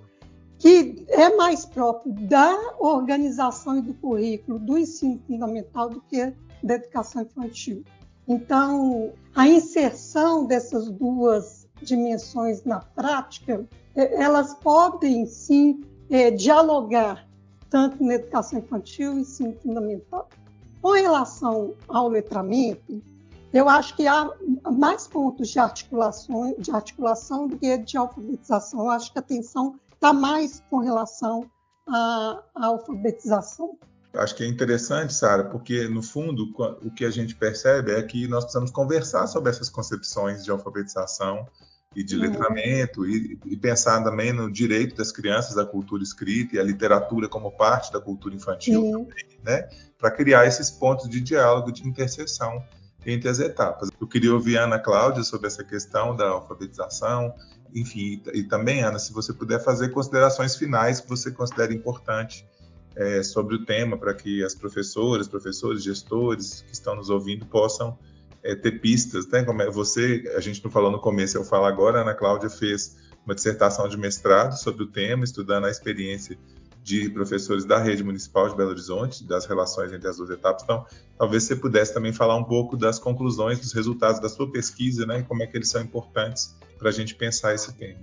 que 0.62 1.04
é 1.09 1.35
mais 1.35 1.66
próprio 1.66 2.12
da 2.12 2.57
organização 2.78 3.78
e 3.78 3.83
do 3.83 3.95
currículo 3.95 4.61
do 4.61 4.78
ensino 4.78 5.21
fundamental 5.26 5.90
do 5.90 6.00
que 6.02 6.33
da 6.62 6.75
educação 6.75 7.23
infantil. 7.23 7.83
Então, 8.28 9.12
a 9.35 9.49
inserção 9.49 10.47
dessas 10.47 10.88
duas 10.88 11.66
dimensões 11.83 12.62
na 12.62 12.78
prática, 12.78 13.66
é, 13.97 14.23
elas 14.23 14.54
podem 14.54 15.26
sim 15.26 15.81
é, 16.09 16.31
dialogar 16.31 17.28
tanto 17.69 18.04
na 18.04 18.14
educação 18.14 18.61
infantil 18.61 19.19
e 19.19 19.23
ensino 19.23 19.57
fundamental. 19.61 20.28
Com 20.81 20.92
relação 20.92 21.75
ao 21.88 22.07
letramento, 22.07 23.02
eu 23.52 23.69
acho 23.69 23.97
que 23.97 24.07
há 24.07 24.31
mais 24.71 25.09
pontos 25.09 25.49
de 25.49 25.59
articulação, 25.59 26.54
de 26.57 26.71
articulação 26.71 27.49
do 27.49 27.59
que 27.59 27.76
de 27.78 27.97
alfabetização. 27.97 28.85
Eu 28.85 28.90
acho 28.90 29.12
que 29.12 29.19
a 29.19 29.21
atenção 29.21 29.75
está 30.02 30.12
mais 30.12 30.61
com 30.68 30.78
relação 30.78 31.49
à, 31.87 32.42
à 32.56 32.66
alfabetização. 32.66 33.78
Acho 34.14 34.35
que 34.35 34.42
é 34.42 34.47
interessante, 34.49 35.14
Sara, 35.14 35.44
porque 35.44 35.88
no 35.88 36.02
fundo 36.02 36.52
o 36.82 36.90
que 36.90 37.04
a 37.04 37.11
gente 37.11 37.37
percebe 37.37 37.92
é 37.92 38.02
que 38.02 38.26
nós 38.26 38.44
precisamos 38.44 38.71
conversar 38.71 39.28
sobre 39.28 39.49
essas 39.49 39.71
concepções 39.71 40.44
de 40.44 40.50
alfabetização 40.50 41.47
e 41.94 42.02
de 42.02 42.16
uhum. 42.16 42.23
letramento 42.23 43.06
e, 43.06 43.38
e, 43.47 43.56
pensar 43.56 44.02
também 44.02 44.32
no 44.32 44.50
direito 44.50 44.97
das 44.97 45.12
crianças 45.12 45.56
à 45.56 45.64
cultura 45.64 46.02
escrita 46.02 46.56
e 46.56 46.59
à 46.59 46.62
literatura 46.62 47.28
como 47.28 47.52
parte 47.52 47.92
da 47.92 48.00
cultura 48.00 48.35
infantil 48.35 48.82
também, 48.90 49.38
né? 49.44 49.68
Para 49.99 50.11
criar 50.11 50.47
esses 50.47 50.71
pontos 50.71 51.09
de 51.09 51.21
diálogo, 51.21 51.71
de 51.71 51.87
interseção 51.87 52.62
entre 53.04 53.28
as 53.28 53.38
etapas. 53.38 53.88
Eu 54.00 54.06
queria 54.06 54.32
ouvir 54.32 54.59
a 54.59 54.64
Ana 54.64 54.78
Cláudia 54.78 55.23
sobre 55.23 55.47
essa 55.47 55.64
questão 55.64 56.14
da 56.14 56.28
alfabetização, 56.28 57.35
enfim, 57.75 58.23
e, 58.32 58.40
e 58.40 58.44
também, 58.44 58.82
Ana, 58.82 58.99
se 58.99 59.12
você 59.12 59.32
puder 59.32 59.62
fazer 59.62 59.88
considerações 59.88 60.56
finais 60.56 61.00
que 61.00 61.09
você 61.09 61.30
considera 61.30 61.73
importante 61.73 62.47
é, 62.94 63.23
sobre 63.23 63.54
o 63.54 63.64
tema, 63.64 63.97
para 63.97 64.14
que 64.14 64.44
as 64.44 64.54
professoras, 64.54 65.26
professores, 65.26 65.82
gestores 65.82 66.62
que 66.62 66.73
estão 66.73 66.94
nos 66.94 67.09
ouvindo 67.09 67.47
possam 67.47 67.99
é, 68.42 68.54
ter 68.54 68.80
pistas, 68.80 69.26
né? 69.28 69.42
Como 69.44 69.62
é, 69.62 69.71
você, 69.71 70.30
a 70.37 70.40
gente 70.40 70.62
não 70.62 70.71
falou 70.71 70.90
no 70.90 71.00
começo, 71.00 71.37
eu 71.37 71.44
falo 71.44 71.64
agora, 71.64 71.99
a 71.99 72.02
Ana 72.02 72.14
Cláudia 72.14 72.50
fez 72.50 72.97
uma 73.25 73.35
dissertação 73.35 73.88
de 73.88 73.97
mestrado 73.97 74.54
sobre 74.59 74.82
o 74.82 74.87
tema, 74.87 75.25
estudando 75.25 75.64
a 75.66 75.71
experiência 75.71 76.37
de 76.83 77.09
professores 77.11 77.65
da 77.65 77.79
rede 77.79 78.03
municipal 78.03 78.49
de 78.49 78.57
Belo 78.57 78.71
Horizonte, 78.71 79.25
das 79.25 79.47
relações 79.47 79.93
entre 79.93 80.09
as 80.09 80.17
duas 80.17 80.31
etapas. 80.31 80.62
Então, 80.65 80.85
talvez 81.17 81.45
você 81.45 81.55
pudesse 81.55 81.95
também 81.95 82.12
falar 82.12 82.37
um 82.37 82.45
pouco 82.45 82.77
das 82.77 82.99
conclusões, 82.99 83.61
dos 83.61 83.73
resultados 83.73 84.21
da 84.21 84.29
sua 84.29 84.51
pesquisa, 84.51 85.07
né? 85.07 85.21
E 85.21 85.23
como 85.23 85.43
é 85.43 85.47
que 85.47 85.57
eles 85.57 85.71
são 85.71 85.81
importantes 85.81 86.57
para 86.79 86.89
a 86.89 86.93
gente 86.93 87.15
pensar 87.15 87.55
esse 87.55 87.73
tema. 87.75 88.01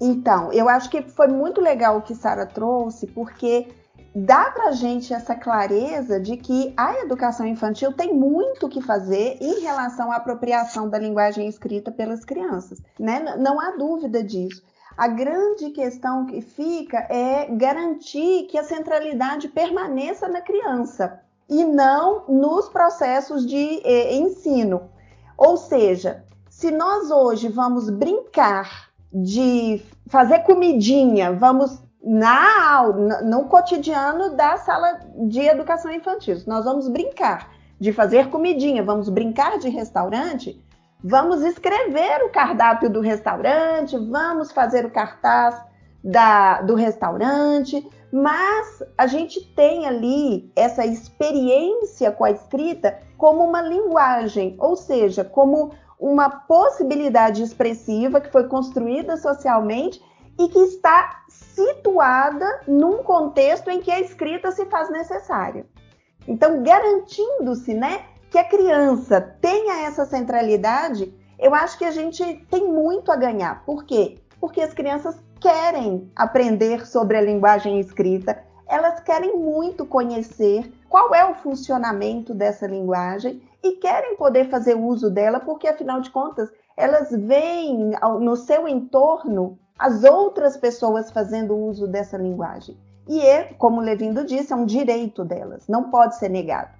Então, 0.00 0.52
eu 0.52 0.68
acho 0.68 0.90
que 0.90 1.02
foi 1.02 1.28
muito 1.28 1.60
legal 1.60 1.98
o 1.98 2.02
que 2.02 2.14
Sara 2.14 2.46
trouxe, 2.46 3.06
porque 3.06 3.68
dá 4.14 4.50
para 4.50 4.68
a 4.68 4.72
gente 4.72 5.12
essa 5.12 5.34
clareza 5.34 6.18
de 6.18 6.36
que 6.36 6.72
a 6.76 7.00
educação 7.00 7.46
infantil 7.46 7.92
tem 7.92 8.12
muito 8.12 8.68
que 8.68 8.80
fazer 8.80 9.36
em 9.40 9.60
relação 9.60 10.10
à 10.10 10.16
apropriação 10.16 10.88
da 10.88 10.98
linguagem 10.98 11.48
escrita 11.48 11.90
pelas 11.90 12.24
crianças, 12.24 12.80
né? 12.98 13.36
Não 13.38 13.60
há 13.60 13.76
dúvida 13.76 14.22
disso. 14.22 14.62
A 15.00 15.08
grande 15.08 15.70
questão 15.70 16.26
que 16.26 16.42
fica 16.42 16.98
é 17.08 17.46
garantir 17.52 18.42
que 18.50 18.58
a 18.58 18.62
centralidade 18.62 19.48
permaneça 19.48 20.28
na 20.28 20.42
criança 20.42 21.22
e 21.48 21.64
não 21.64 22.26
nos 22.28 22.68
processos 22.68 23.46
de 23.46 23.80
eh, 23.82 24.16
ensino. 24.16 24.90
Ou 25.38 25.56
seja, 25.56 26.22
se 26.50 26.70
nós 26.70 27.10
hoje 27.10 27.48
vamos 27.48 27.88
brincar 27.88 28.90
de 29.10 29.82
fazer 30.06 30.40
comidinha, 30.40 31.32
vamos 31.32 31.82
na 32.04 32.82
no 33.24 33.44
cotidiano 33.44 34.36
da 34.36 34.58
sala 34.58 35.00
de 35.16 35.40
educação 35.40 35.90
infantil. 35.90 36.36
Nós 36.46 36.66
vamos 36.66 36.88
brincar 36.88 37.50
de 37.80 37.90
fazer 37.90 38.28
comidinha, 38.28 38.82
vamos 38.82 39.08
brincar 39.08 39.58
de 39.58 39.70
restaurante, 39.70 40.62
vamos 41.02 41.42
escrever 41.42 42.24
o 42.24 42.30
cardápio 42.30 42.90
do 42.90 43.00
restaurante, 43.00 43.96
vamos 43.96 44.52
fazer 44.52 44.84
o 44.84 44.90
cartaz 44.90 45.60
da, 46.02 46.62
do 46.62 46.74
restaurante, 46.74 47.86
mas 48.12 48.82
a 48.96 49.06
gente 49.06 49.40
tem 49.54 49.86
ali 49.86 50.50
essa 50.56 50.84
experiência 50.84 52.10
com 52.10 52.24
a 52.24 52.30
escrita 52.30 52.98
como 53.16 53.44
uma 53.44 53.62
linguagem, 53.62 54.56
ou 54.58 54.76
seja, 54.76 55.24
como 55.24 55.72
uma 55.98 56.30
possibilidade 56.30 57.42
expressiva 57.42 58.20
que 58.20 58.32
foi 58.32 58.48
construída 58.48 59.16
socialmente 59.16 60.02
e 60.38 60.48
que 60.48 60.58
está 60.60 61.22
situada 61.28 62.62
num 62.66 63.02
contexto 63.02 63.68
em 63.68 63.80
que 63.80 63.90
a 63.90 64.00
escrita 64.00 64.50
se 64.50 64.64
faz 64.66 64.90
necessária. 64.90 65.66
Então, 66.26 66.62
garantindo-se, 66.62 67.74
né, 67.74 68.04
que 68.30 68.38
a 68.38 68.44
criança 68.44 69.20
tenha 69.20 69.86
essa 69.86 70.06
centralidade, 70.06 71.12
eu 71.38 71.54
acho 71.54 71.76
que 71.76 71.84
a 71.84 71.90
gente 71.90 72.22
tem 72.48 72.68
muito 72.68 73.10
a 73.10 73.16
ganhar. 73.16 73.64
Por 73.64 73.84
quê? 73.84 74.18
Porque 74.40 74.60
as 74.60 74.72
crianças 74.72 75.16
querem 75.40 76.10
aprender 76.14 76.86
sobre 76.86 77.16
a 77.16 77.20
linguagem 77.20 77.80
escrita, 77.80 78.42
elas 78.68 79.00
querem 79.00 79.36
muito 79.36 79.84
conhecer 79.84 80.72
qual 80.88 81.12
é 81.12 81.24
o 81.24 81.34
funcionamento 81.34 82.32
dessa 82.32 82.66
linguagem 82.66 83.42
e 83.64 83.72
querem 83.72 84.16
poder 84.16 84.48
fazer 84.48 84.76
uso 84.76 85.10
dela, 85.10 85.40
porque 85.40 85.66
afinal 85.66 86.00
de 86.00 86.10
contas, 86.10 86.48
elas 86.76 87.10
veem 87.10 87.92
no 88.20 88.36
seu 88.36 88.68
entorno 88.68 89.58
as 89.76 90.04
outras 90.04 90.56
pessoas 90.56 91.10
fazendo 91.10 91.56
uso 91.56 91.88
dessa 91.88 92.16
linguagem. 92.16 92.78
E 93.08 93.20
é, 93.20 93.54
como 93.54 93.80
Levindo 93.80 94.24
disse, 94.24 94.52
é 94.52 94.56
um 94.56 94.64
direito 94.64 95.24
delas, 95.24 95.66
não 95.66 95.90
pode 95.90 96.16
ser 96.16 96.28
negado. 96.28 96.79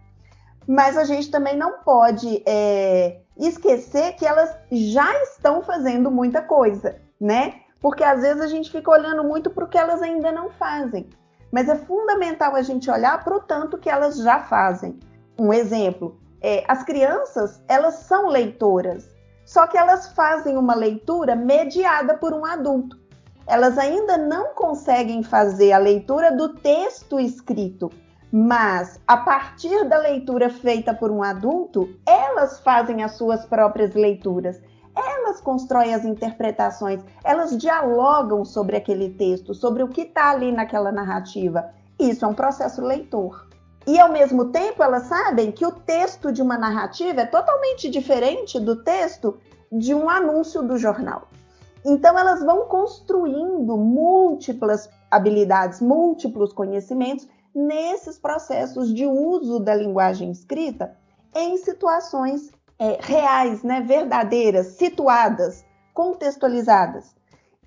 Mas 0.67 0.97
a 0.97 1.05
gente 1.05 1.31
também 1.31 1.57
não 1.57 1.79
pode 1.81 2.43
é, 2.47 3.21
esquecer 3.37 4.15
que 4.15 4.27
elas 4.27 4.55
já 4.71 5.13
estão 5.23 5.63
fazendo 5.63 6.11
muita 6.11 6.43
coisa, 6.43 6.97
né? 7.21 7.55
Porque 7.81 8.05
às 8.05 8.21
vezes 8.21 8.43
a 8.43 8.47
gente 8.47 8.71
fica 8.71 8.91
olhando 8.91 9.25
muito 9.25 9.51
para 9.51 9.65
o 9.65 9.69
que 9.69 9.79
elas 9.79 10.03
ainda 10.03 10.31
não 10.31 10.51
fazem. 10.51 11.09
Mas 11.51 11.69
é 11.69 11.75
fundamental 11.75 12.55
a 12.55 12.63
gente 12.63 12.91
olhar 12.91 13.25
para 13.25 13.37
o 13.37 13.41
tanto 13.41 13.79
que 13.79 13.91
elas 13.91 14.19
já 14.19 14.41
fazem. 14.41 15.01
Um 15.39 15.53
exemplo, 15.53 16.21
é, 16.41 16.65
as 16.69 16.83
crianças, 16.85 17.61
elas 17.67 17.95
são 17.95 18.29
leitoras, 18.29 19.09
só 19.45 19.67
que 19.67 19.77
elas 19.77 20.13
fazem 20.13 20.57
uma 20.57 20.75
leitura 20.75 21.35
mediada 21.35 22.15
por 22.17 22.33
um 22.33 22.45
adulto. 22.45 22.99
Elas 23.47 23.79
ainda 23.79 24.17
não 24.17 24.55
conseguem 24.55 25.23
fazer 25.23 25.73
a 25.73 25.79
leitura 25.79 26.31
do 26.31 26.55
texto 26.55 27.19
escrito, 27.19 27.91
mas 28.33 29.01
a 29.07 29.17
partir 29.17 29.89
da 29.89 29.99
leitura 29.99 30.51
feita 30.51 30.95
por 30.95 31.11
um 31.11 31.23
adulto, 31.23 31.89
elas 32.07 32.61
fazem 32.61 33.03
as 33.03 33.13
suas 33.13 33.45
próprias 33.45 33.95
leituras. 33.95 34.61
Elas 34.95 35.41
constroem 35.41 35.95
as 35.95 36.05
interpretações, 36.05 37.03
elas 37.25 37.57
dialogam 37.57 38.45
sobre 38.45 38.77
aquele 38.77 39.11
texto, 39.11 39.55
sobre 39.55 39.83
o 39.83 39.89
que 39.89 40.03
está 40.03 40.31
ali 40.31 40.53
naquela 40.53 40.93
narrativa. 40.93 41.71
Isso 41.99 42.25
é 42.25 42.29
um 42.29 42.35
processo 42.35 42.83
leitor. 42.83 43.49
E 43.87 43.99
ao 43.99 44.13
mesmo 44.13 44.47
tempo, 44.47 44.83
elas 44.83 45.05
sabem 45.05 45.51
que 45.51 45.65
o 45.65 45.73
texto 45.73 46.33
de 46.33 46.43
uma 46.43 46.59
narrativa 46.59 47.23
é 47.23 47.27
totalmente 47.27 47.89
diferente 47.89 48.61
do 48.61 48.77
texto 48.83 49.39
de 49.73 49.95
um 49.95 50.09
anúncio 50.09 50.63
do 50.63 50.77
jornal. 50.77 51.29
Então, 51.85 52.19
elas 52.19 52.41
vão 52.45 52.67
construindo 52.67 53.77
múltiplas 53.77 54.89
habilidades, 55.11 55.81
múltiplos 55.81 56.53
conhecimentos 56.53 57.27
nesses 57.55 58.19
processos 58.19 58.93
de 58.95 59.07
uso 59.07 59.61
da 59.61 59.75
linguagem 59.75 60.31
escrita 60.31 60.97
em 61.35 61.57
situações 61.57 62.51
é, 62.79 62.99
reais, 63.01 63.63
né, 63.63 63.81
verdadeiras, 63.81 64.69
situadas, 64.69 65.65
contextualizadas. 65.93 67.15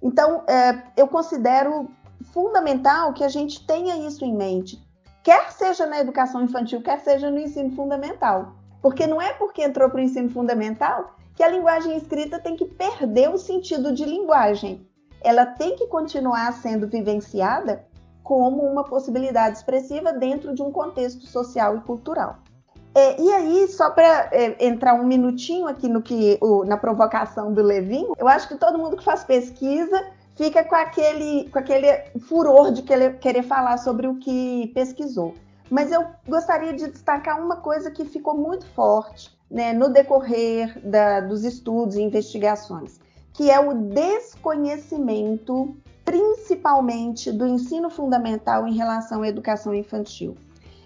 Então, 0.02 0.44
é, 0.48 0.84
eu 0.98 1.08
considero 1.08 1.90
fundamental 2.34 3.14
que 3.14 3.24
a 3.24 3.30
gente 3.30 3.66
tenha 3.66 3.98
isso 4.08 4.26
em 4.26 4.36
mente 4.36 4.84
quer 5.24 5.52
seja 5.54 5.86
na 5.86 6.00
educação 6.00 6.44
infantil, 6.44 6.82
quer 6.82 7.00
seja 7.00 7.32
no 7.32 7.40
ensino 7.40 7.72
fundamental. 7.72 8.56
Porque 8.82 9.08
não 9.08 9.22
é 9.22 9.34
porque 9.34 9.64
entrou 9.64 9.90
para 9.90 10.00
o 10.00 10.04
ensino 10.04 10.30
fundamental 10.30 11.16
que 11.34 11.42
a 11.42 11.48
linguagem 11.48 11.96
escrita 11.96 12.38
tem 12.38 12.56
que 12.56 12.66
perder 12.66 13.30
o 13.30 13.38
sentido 13.38 13.94
de 13.94 14.06
linguagem. 14.06 14.86
ela 15.26 15.46
tem 15.46 15.78
que 15.78 15.88
continuar 15.88 16.52
sendo 16.52 16.86
vivenciada 16.86 17.88
como 18.24 18.64
uma 18.64 18.84
possibilidade 18.84 19.58
expressiva 19.58 20.14
dentro 20.14 20.56
de 20.56 20.62
um 20.62 20.72
contexto 20.72 21.28
social 21.28 21.78
e 21.78 21.82
cultural. 21.82 22.38
É, 22.96 23.20
e 23.20 23.32
aí, 23.32 23.68
só 23.68 23.90
para 23.90 24.30
é, 24.32 24.66
entrar 24.66 24.94
um 24.94 25.06
minutinho 25.06 25.68
aqui 25.68 25.90
no 25.90 26.02
que 26.02 26.38
o, 26.40 26.64
na 26.64 26.78
provocação 26.78 27.52
do 27.52 27.62
Levin, 27.62 28.08
eu 28.18 28.28
acho 28.28 28.48
que 28.48 28.56
todo 28.56 28.78
mundo 28.78 28.96
que 28.96 29.04
faz 29.04 29.24
pesquisa 29.24 30.06
fica 30.36 30.64
com 30.64 30.76
aquele, 30.76 31.50
com 31.50 31.58
aquele 31.58 31.88
furor 32.28 32.72
de 32.72 32.84
querer, 32.84 33.18
querer 33.18 33.44
falar 33.44 33.78
sobre 33.78 34.08
o 34.08 34.20
que 34.20 34.72
pesquisou. 34.76 35.34
Mas 35.70 35.92
eu 35.92 36.06
gostaria 36.28 36.74
de 36.74 36.88
destacar 36.88 37.42
uma 37.42 37.56
coisa 37.56 37.90
que 37.90 38.06
ficou 38.06 38.38
muito 38.38 38.66
forte 38.68 39.36
né, 39.50 39.74
no 39.74 39.90
decorrer 39.90 40.80
da, 40.88 41.20
dos 41.20 41.44
estudos 41.44 41.96
e 41.96 42.02
investigações, 42.02 43.00
que 43.34 43.50
é 43.50 43.60
o 43.60 43.74
desconhecimento, 43.74 45.76
principalmente 46.04 47.32
do 47.32 47.48
ensino 47.48 47.90
fundamental 47.90 48.68
em 48.68 48.76
relação 48.76 49.22
à 49.24 49.28
educação 49.28 49.74
infantil. 49.74 50.36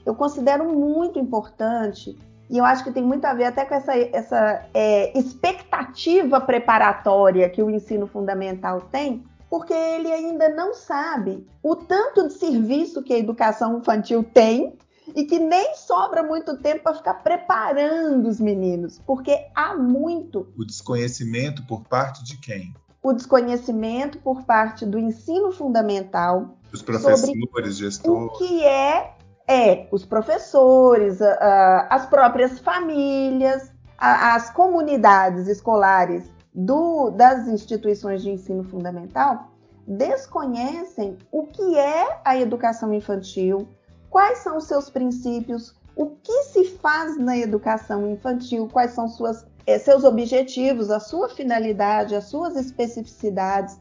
Eu 0.06 0.16
considero 0.16 0.66
muito 0.66 1.20
importante 1.20 2.18
e 2.50 2.58
eu 2.58 2.64
acho 2.64 2.84
que 2.84 2.92
tem 2.92 3.04
muito 3.04 3.26
a 3.26 3.34
ver 3.34 3.46
até 3.46 3.66
com 3.66 3.76
essa, 3.76 3.98
essa 3.98 4.66
é, 4.74 5.18
expectativa 5.18 6.40
preparatória 6.40 7.50
que 7.50 7.62
o 7.62 7.70
ensino 7.70 8.08
fundamental 8.08 8.82
tem, 8.82 9.24
porque 9.50 9.74
ele 9.74 10.12
ainda 10.12 10.50
não 10.50 10.74
sabe 10.74 11.46
o 11.62 11.76
tanto 11.76 12.28
de 12.28 12.34
serviço 12.34 13.04
que 13.04 13.14
a 13.14 13.20
educação 13.20 13.80
infantil 13.80 14.24
tem 14.24 14.78
e 15.16 15.26
que 15.26 15.40
nem 15.40 15.76
sobra 15.76 16.24
muito 16.24 16.58
tempo 16.58 16.84
para 16.84 16.96
ficar 16.96 17.16
preparando 17.16 18.28
os 18.28 18.40
meninos, 18.40 19.02
porque 19.06 19.48
há 19.56 19.76
muito. 19.76 20.48
O 20.58 20.66
desconhecimento 20.66 21.66
por 21.66 21.84
parte 21.86 22.24
de 22.24 22.38
quem? 22.38 22.74
O 23.02 23.14
desconhecimento 23.14 24.20
por 24.20 24.44
parte 24.44 24.86
do 24.86 24.98
ensino 24.98 25.52
fundamental. 25.52 26.58
Os 26.74 26.82
professores, 26.82 27.76
gestores. 27.76 28.28
O 28.28 28.38
que 28.38 28.64
é, 28.64 29.14
é 29.48 29.88
os 29.92 30.06
professores, 30.06 31.20
as 31.22 32.06
próprias 32.08 32.60
famílias, 32.60 33.72
as 33.98 34.50
comunidades 34.50 35.48
escolares 35.48 36.30
do, 36.54 37.12
das 37.12 37.48
instituições 37.48 38.22
de 38.22 38.32
ensino 38.32 38.64
fundamental 38.64 39.52
desconhecem 39.88 41.18
o 41.32 41.44
que 41.48 41.78
é 41.78 42.20
a 42.26 42.38
educação 42.38 42.94
infantil, 42.94 43.68
quais 44.10 44.40
são 44.40 44.58
os 44.58 44.66
seus 44.66 44.90
princípios, 44.90 45.76
o 45.96 46.08
que 46.18 46.44
se 46.44 46.66
faz 46.66 47.18
na 47.18 47.38
educação 47.38 48.10
infantil, 48.12 48.68
quais 48.68 48.92
são 48.92 49.08
suas, 49.08 49.46
seus 49.80 50.04
objetivos, 50.04 50.90
a 50.90 51.00
sua 51.00 51.30
finalidade, 51.30 52.16
as 52.16 52.26
suas 52.26 52.56
especificidades. 52.56 53.78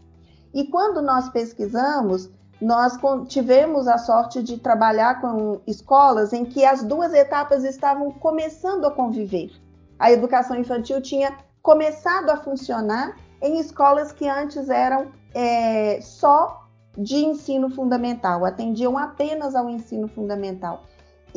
E 0.53 0.65
quando 0.65 1.01
nós 1.01 1.29
pesquisamos, 1.29 2.31
nós 2.61 2.99
tivemos 3.29 3.87
a 3.87 3.99
sorte 3.99 4.43
de 4.43 4.59
trabalhar 4.59 5.21
com 5.21 5.61
escolas 5.67 6.33
em 6.33 6.45
que 6.45 6.65
as 6.65 6.83
duas 6.83 7.13
etapas 7.13 7.65
estavam 7.65 8.11
começando 8.11 8.87
a 8.87 8.91
conviver. 8.91 9.51
A 9.99 10.11
educação 10.11 10.59
infantil 10.59 11.01
tinha 11.01 11.37
começado 11.63 12.31
a 12.31 12.37
funcionar 12.37 13.17
em 13.43 13.59
escolas 13.59 14.13
que 14.13 14.29
antes 14.29 14.69
eram 14.69 15.13
é, 15.35 16.01
só 16.01 16.67
de 16.97 17.17
ensino 17.17 17.69
fundamental, 17.71 18.45
atendiam 18.45 18.97
apenas 18.97 19.55
ao 19.55 19.69
ensino 19.69 20.09
fundamental. 20.09 20.85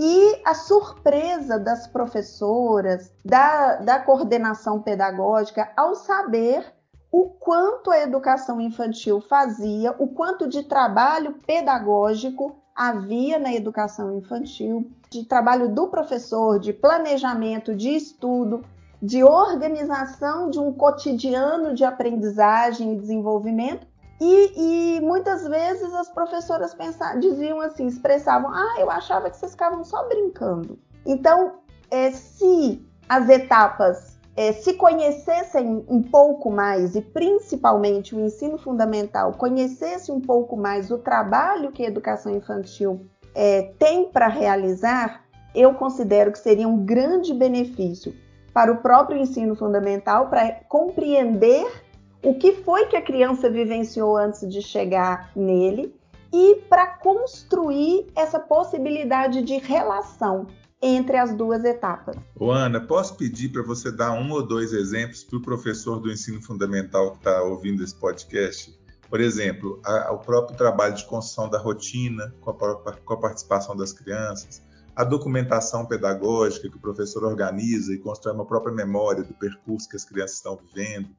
E 0.02 0.42
a 0.46 0.54
surpresa 0.54 1.60
das 1.60 1.86
professoras, 1.86 3.12
da, 3.26 3.76
da 3.76 4.00
coordenação 4.00 4.82
pedagógica, 4.82 5.70
ao 5.76 5.94
saber 5.94 6.74
o 7.12 7.26
quanto 7.26 7.92
a 7.92 8.00
educação 8.00 8.62
infantil 8.62 9.20
fazia, 9.20 9.94
o 10.00 10.08
quanto 10.08 10.48
de 10.48 10.64
trabalho 10.64 11.34
pedagógico 11.46 12.56
havia 12.74 13.38
na 13.38 13.54
educação 13.54 14.18
infantil, 14.18 14.90
de 15.10 15.26
trabalho 15.26 15.68
do 15.68 15.90
professor, 15.90 16.60
de 16.60 16.72
planejamento, 16.72 17.76
de 17.76 17.90
estudo, 17.90 18.64
de 19.02 19.22
organização 19.22 20.50
de 20.50 20.60
um 20.60 20.72
cotidiano 20.72 21.76
de 21.76 21.84
aprendizagem 21.84 22.94
e 22.94 22.98
desenvolvimento 22.98 23.86
e, 24.20 24.98
e, 24.98 25.02
muitas 25.02 25.48
vezes 25.48 25.94
as 25.94 26.10
professoras 26.10 26.74
pensavam, 26.74 27.20
diziam 27.20 27.62
assim, 27.62 27.88
expressavam, 27.88 28.52
ah, 28.52 28.76
eu 28.78 28.92
achava 28.92 29.30
que 29.30 29.38
vocês 29.38 29.54
ficavam 29.54 29.84
só 29.84 30.08
brincando. 30.08 30.78
Então, 31.06 31.54
é, 31.90 32.12
se 32.12 32.86
as 33.08 33.30
etapas 33.30 34.20
é, 34.36 34.52
se 34.54 34.74
conhecessem 34.74 35.86
um 35.88 36.02
pouco 36.02 36.52
mais, 36.52 36.96
e 36.96 37.02
principalmente 37.02 38.16
o 38.16 38.20
ensino 38.20 38.58
fundamental 38.58 39.34
conhecesse 39.34 40.12
um 40.12 40.22
pouco 40.22 40.56
mais 40.56 40.92
o 40.92 40.98
trabalho 40.98 41.72
que 41.72 41.84
a 41.84 41.88
educação 41.88 42.34
infantil 42.34 43.06
é, 43.34 43.74
tem 43.80 44.10
para 44.12 44.28
realizar, 44.28 45.26
eu 45.56 45.74
considero 45.74 46.32
que 46.32 46.40
seria 46.40 46.68
um 46.68 46.86
grande 46.86 47.34
benefício 47.34 48.14
para 48.54 48.72
o 48.72 48.78
próprio 48.78 49.18
ensino 49.18 49.56
fundamental, 49.56 50.28
para 50.30 50.62
compreender 50.68 51.66
o 52.22 52.36
que 52.36 52.54
foi 52.54 52.86
que 52.88 52.96
a 52.96 53.02
criança 53.02 53.50
vivenciou 53.50 54.18
antes 54.18 54.48
de 54.48 54.62
chegar 54.62 55.32
nele 55.36 55.94
e 56.32 56.58
para 56.70 56.86
construir 56.86 58.08
essa 58.16 58.40
possibilidade 58.40 59.42
de 59.42 59.58
relação 59.58 60.48
entre 60.82 61.18
as 61.18 61.34
duas 61.34 61.64
etapas. 61.66 62.16
Ô 62.40 62.52
Ana, 62.52 62.80
posso 62.80 63.16
pedir 63.18 63.50
para 63.50 63.64
você 63.64 63.92
dar 63.92 64.14
um 64.14 64.32
ou 64.32 64.46
dois 64.46 64.72
exemplos 64.72 65.24
para 65.24 65.38
o 65.38 65.42
professor 65.42 66.00
do 66.00 66.12
ensino 66.12 66.42
fundamental 66.42 67.12
que 67.12 67.18
está 67.18 67.42
ouvindo 67.44 67.84
esse 67.84 67.96
podcast? 67.96 68.78
Por 69.10 69.20
exemplo, 69.20 69.82
a, 69.84 70.12
o 70.14 70.20
próprio 70.20 70.56
trabalho 70.56 70.94
de 70.94 71.06
construção 71.06 71.50
da 71.50 71.58
rotina 71.58 72.34
com 72.40 72.52
a, 72.52 72.94
com 72.94 73.14
a 73.14 73.18
participação 73.18 73.76
das 73.76 73.92
crianças, 73.92 74.62
a 74.96 75.04
documentação 75.04 75.86
pedagógica 75.86 76.70
que 76.70 76.78
o 76.78 76.82
professor 76.82 77.24
organiza 77.24 77.94
e 77.94 77.98
constrói 77.98 78.36
uma 78.36 78.46
própria 78.46 78.74
memória 78.74 79.24
do 79.24 79.34
percurso 79.34 79.90
que 79.90 79.96
as 79.96 80.06
crianças 80.06 80.38
estão 80.38 80.58
vivendo, 80.58 81.10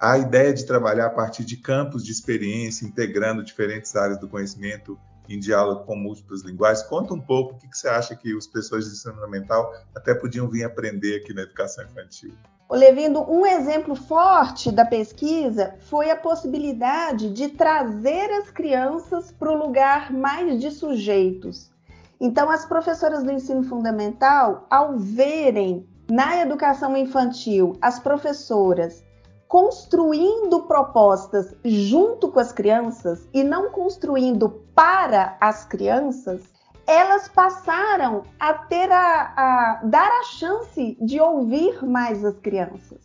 a 0.00 0.16
ideia 0.16 0.54
de 0.54 0.64
trabalhar 0.64 1.06
a 1.06 1.10
partir 1.10 1.44
de 1.44 1.58
campos 1.58 2.02
de 2.02 2.10
experiência, 2.10 2.86
integrando 2.86 3.44
diferentes 3.44 3.94
áreas 3.94 4.18
do 4.18 4.26
conhecimento 4.26 4.98
em 5.28 5.38
diálogo 5.38 5.84
com 5.84 5.94
múltiplas 5.94 6.40
linguagens. 6.40 6.86
Conta 6.88 7.12
um 7.12 7.20
pouco 7.20 7.52
o 7.52 7.58
que, 7.58 7.68
você 7.70 7.86
acha 7.86 8.16
que 8.16 8.34
os 8.34 8.46
pessoas 8.46 8.86
de 8.86 8.92
ensino 8.92 9.14
fundamental 9.14 9.74
até 9.94 10.14
podiam 10.14 10.48
vir 10.48 10.64
aprender 10.64 11.16
aqui 11.16 11.34
na 11.34 11.42
educação 11.42 11.84
infantil. 11.84 12.32
Levindo, 12.70 13.20
um 13.30 13.44
exemplo 13.44 13.94
forte 13.94 14.72
da 14.72 14.86
pesquisa 14.86 15.74
foi 15.80 16.10
a 16.10 16.16
possibilidade 16.16 17.30
de 17.30 17.48
trazer 17.48 18.30
as 18.40 18.50
crianças 18.50 19.30
para 19.30 19.50
o 19.50 19.56
lugar 19.56 20.10
mais 20.10 20.58
de 20.58 20.70
sujeitos. 20.70 21.70
Então, 22.18 22.48
as 22.50 22.64
professoras 22.64 23.22
do 23.22 23.30
ensino 23.30 23.64
fundamental, 23.64 24.66
ao 24.70 24.96
verem 24.96 25.86
na 26.08 26.40
educação 26.40 26.96
infantil 26.96 27.76
as 27.82 27.98
professoras 27.98 29.04
construindo 29.50 30.62
propostas 30.62 31.52
junto 31.64 32.28
com 32.30 32.38
as 32.38 32.52
crianças 32.52 33.28
e 33.34 33.42
não 33.42 33.68
construindo 33.72 34.48
para 34.76 35.36
as 35.40 35.64
crianças, 35.64 36.40
elas 36.86 37.26
passaram 37.26 38.22
a 38.38 38.54
ter 38.54 38.92
a, 38.92 39.34
a 39.36 39.80
dar 39.82 40.08
a 40.08 40.22
chance 40.22 40.96
de 41.00 41.20
ouvir 41.20 41.84
mais 41.84 42.24
as 42.24 42.38
crianças. 42.38 43.00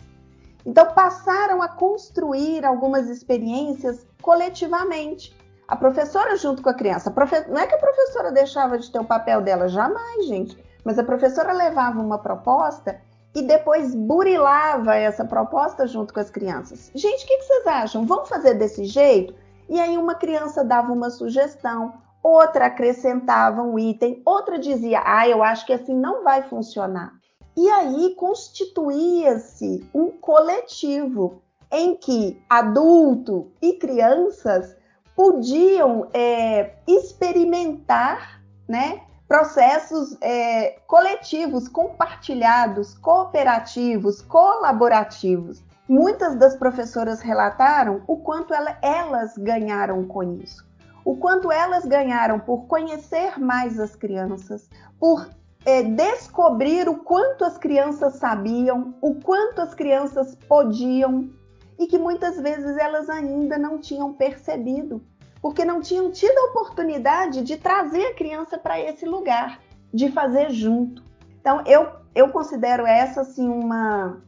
Então 0.64 0.86
passaram 0.94 1.64
a 1.64 1.68
construir 1.68 2.64
algumas 2.64 3.10
experiências 3.10 4.06
coletivamente. 4.22 5.36
A 5.68 5.76
professora 5.76 6.38
junto 6.38 6.62
com 6.62 6.70
a 6.70 6.76
criança. 6.76 7.10
A. 7.10 7.50
Não 7.50 7.58
é 7.58 7.66
que 7.66 7.74
a 7.74 7.80
professora 7.80 8.32
deixava 8.32 8.78
de 8.78 8.92
ter 8.92 9.00
o 9.00 9.06
papel 9.06 9.42
dela, 9.42 9.68
jamais, 9.68 10.28
gente. 10.28 10.64
Mas 10.84 11.00
a 11.00 11.04
professora 11.04 11.52
levava 11.54 12.00
uma 12.00 12.20
proposta 12.20 13.02
e 13.36 13.42
depois 13.42 13.94
burilava 13.94 14.96
essa 14.96 15.26
proposta 15.26 15.86
junto 15.86 16.14
com 16.14 16.22
as 16.22 16.30
crianças. 16.30 16.90
Gente, 16.96 17.26
o 17.26 17.28
que, 17.28 17.38
que 17.38 17.44
vocês 17.44 17.68
acham? 17.68 18.06
Vamos 18.06 18.30
fazer 18.30 18.54
desse 18.54 18.86
jeito? 18.86 19.36
E 19.68 19.80
aí 19.80 19.98
uma 19.98 20.16
criança 20.16 20.64
dava 20.64 20.94
uma 20.94 21.10
sugestão, 21.10 21.94
outra 22.24 22.68
acrescentava 22.68 23.62
um 23.62 23.78
item, 23.78 24.22
outra 24.26 24.58
dizia: 24.58 25.02
"Ah, 25.06 25.28
eu 25.28 25.44
acho 25.44 25.66
que 25.66 25.74
assim 25.74 25.94
não 25.94 26.24
vai 26.24 26.44
funcionar". 26.44 27.14
E 27.58 27.70
aí 27.70 28.16
constituía-se 28.16 29.88
um 29.94 30.12
coletivo 30.12 31.42
em 31.72 31.96
que 31.96 32.42
adulto 32.50 33.52
e 33.62 33.74
crianças 33.74 34.76
podiam 35.16 36.10
é, 36.14 36.76
experimentar, 36.88 38.42
né, 38.68 39.02
processos 39.28 40.18
é, 40.22 40.80
coletivos, 40.88 41.68
compartilhados, 41.68 42.94
cooperativos, 42.98 44.22
colaborativos. 44.22 45.64
Muitas 45.88 46.36
das 46.36 46.56
professoras 46.56 47.22
relataram 47.22 48.02
o 48.08 48.18
quanto 48.18 48.54
ela, 48.54 48.78
elas 48.82 49.38
ganharam 49.38 50.06
com 50.06 50.24
isso, 50.24 50.66
o 51.04 51.18
quanto 51.18 51.52
elas 51.52 51.86
ganharam 51.86 52.40
por 52.40 52.66
conhecer 52.66 53.40
mais 53.40 53.80
as 53.80 53.96
crianças, 53.96 54.68
por 55.00 55.30
é, 55.64 55.84
descobrir 55.84 56.88
o 56.88 56.98
quanto 56.98 57.44
as 57.44 57.58
crianças 57.58 58.16
sabiam, 58.16 58.96
o 59.02 59.16
quanto 59.16 59.62
as 59.62 59.74
crianças 59.74 60.36
podiam. 60.48 61.30
e 61.78 61.88
que 61.88 61.98
muitas 61.98 62.40
vezes 62.40 62.78
elas 62.78 63.10
ainda 63.10 63.58
não 63.58 63.78
tinham 63.78 64.14
percebido, 64.14 65.04
porque 65.46 65.64
não 65.64 65.80
tinham 65.80 66.10
tido 66.10 66.36
a 66.36 66.46
oportunidade 66.46 67.44
de 67.44 67.56
trazer 67.56 68.04
a 68.08 68.16
criança 68.16 68.58
para 68.58 68.80
esse 68.80 69.06
lugar, 69.06 69.62
de 69.94 70.12
fazer 70.12 70.50
junto. 70.50 71.04
Então, 71.40 71.62
eu, 71.68 71.88
eu 72.16 72.30
considero 72.30 72.84
essa 72.84 73.22
assim 73.22 73.48
uma, 73.48 74.24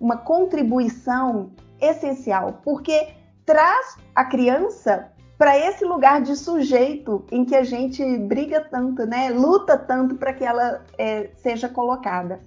uma 0.00 0.16
contribuição 0.16 1.50
essencial, 1.78 2.60
porque 2.64 3.08
traz 3.44 3.98
a 4.14 4.24
criança 4.24 5.12
para 5.36 5.58
esse 5.58 5.84
lugar 5.84 6.22
de 6.22 6.34
sujeito 6.34 7.22
em 7.30 7.44
que 7.44 7.54
a 7.54 7.64
gente 7.64 8.02
briga 8.20 8.62
tanto, 8.62 9.04
né? 9.04 9.28
Luta 9.28 9.76
tanto 9.76 10.14
para 10.14 10.32
que 10.32 10.42
ela 10.42 10.82
é, 10.96 11.32
seja 11.36 11.68
colocada. 11.68 12.40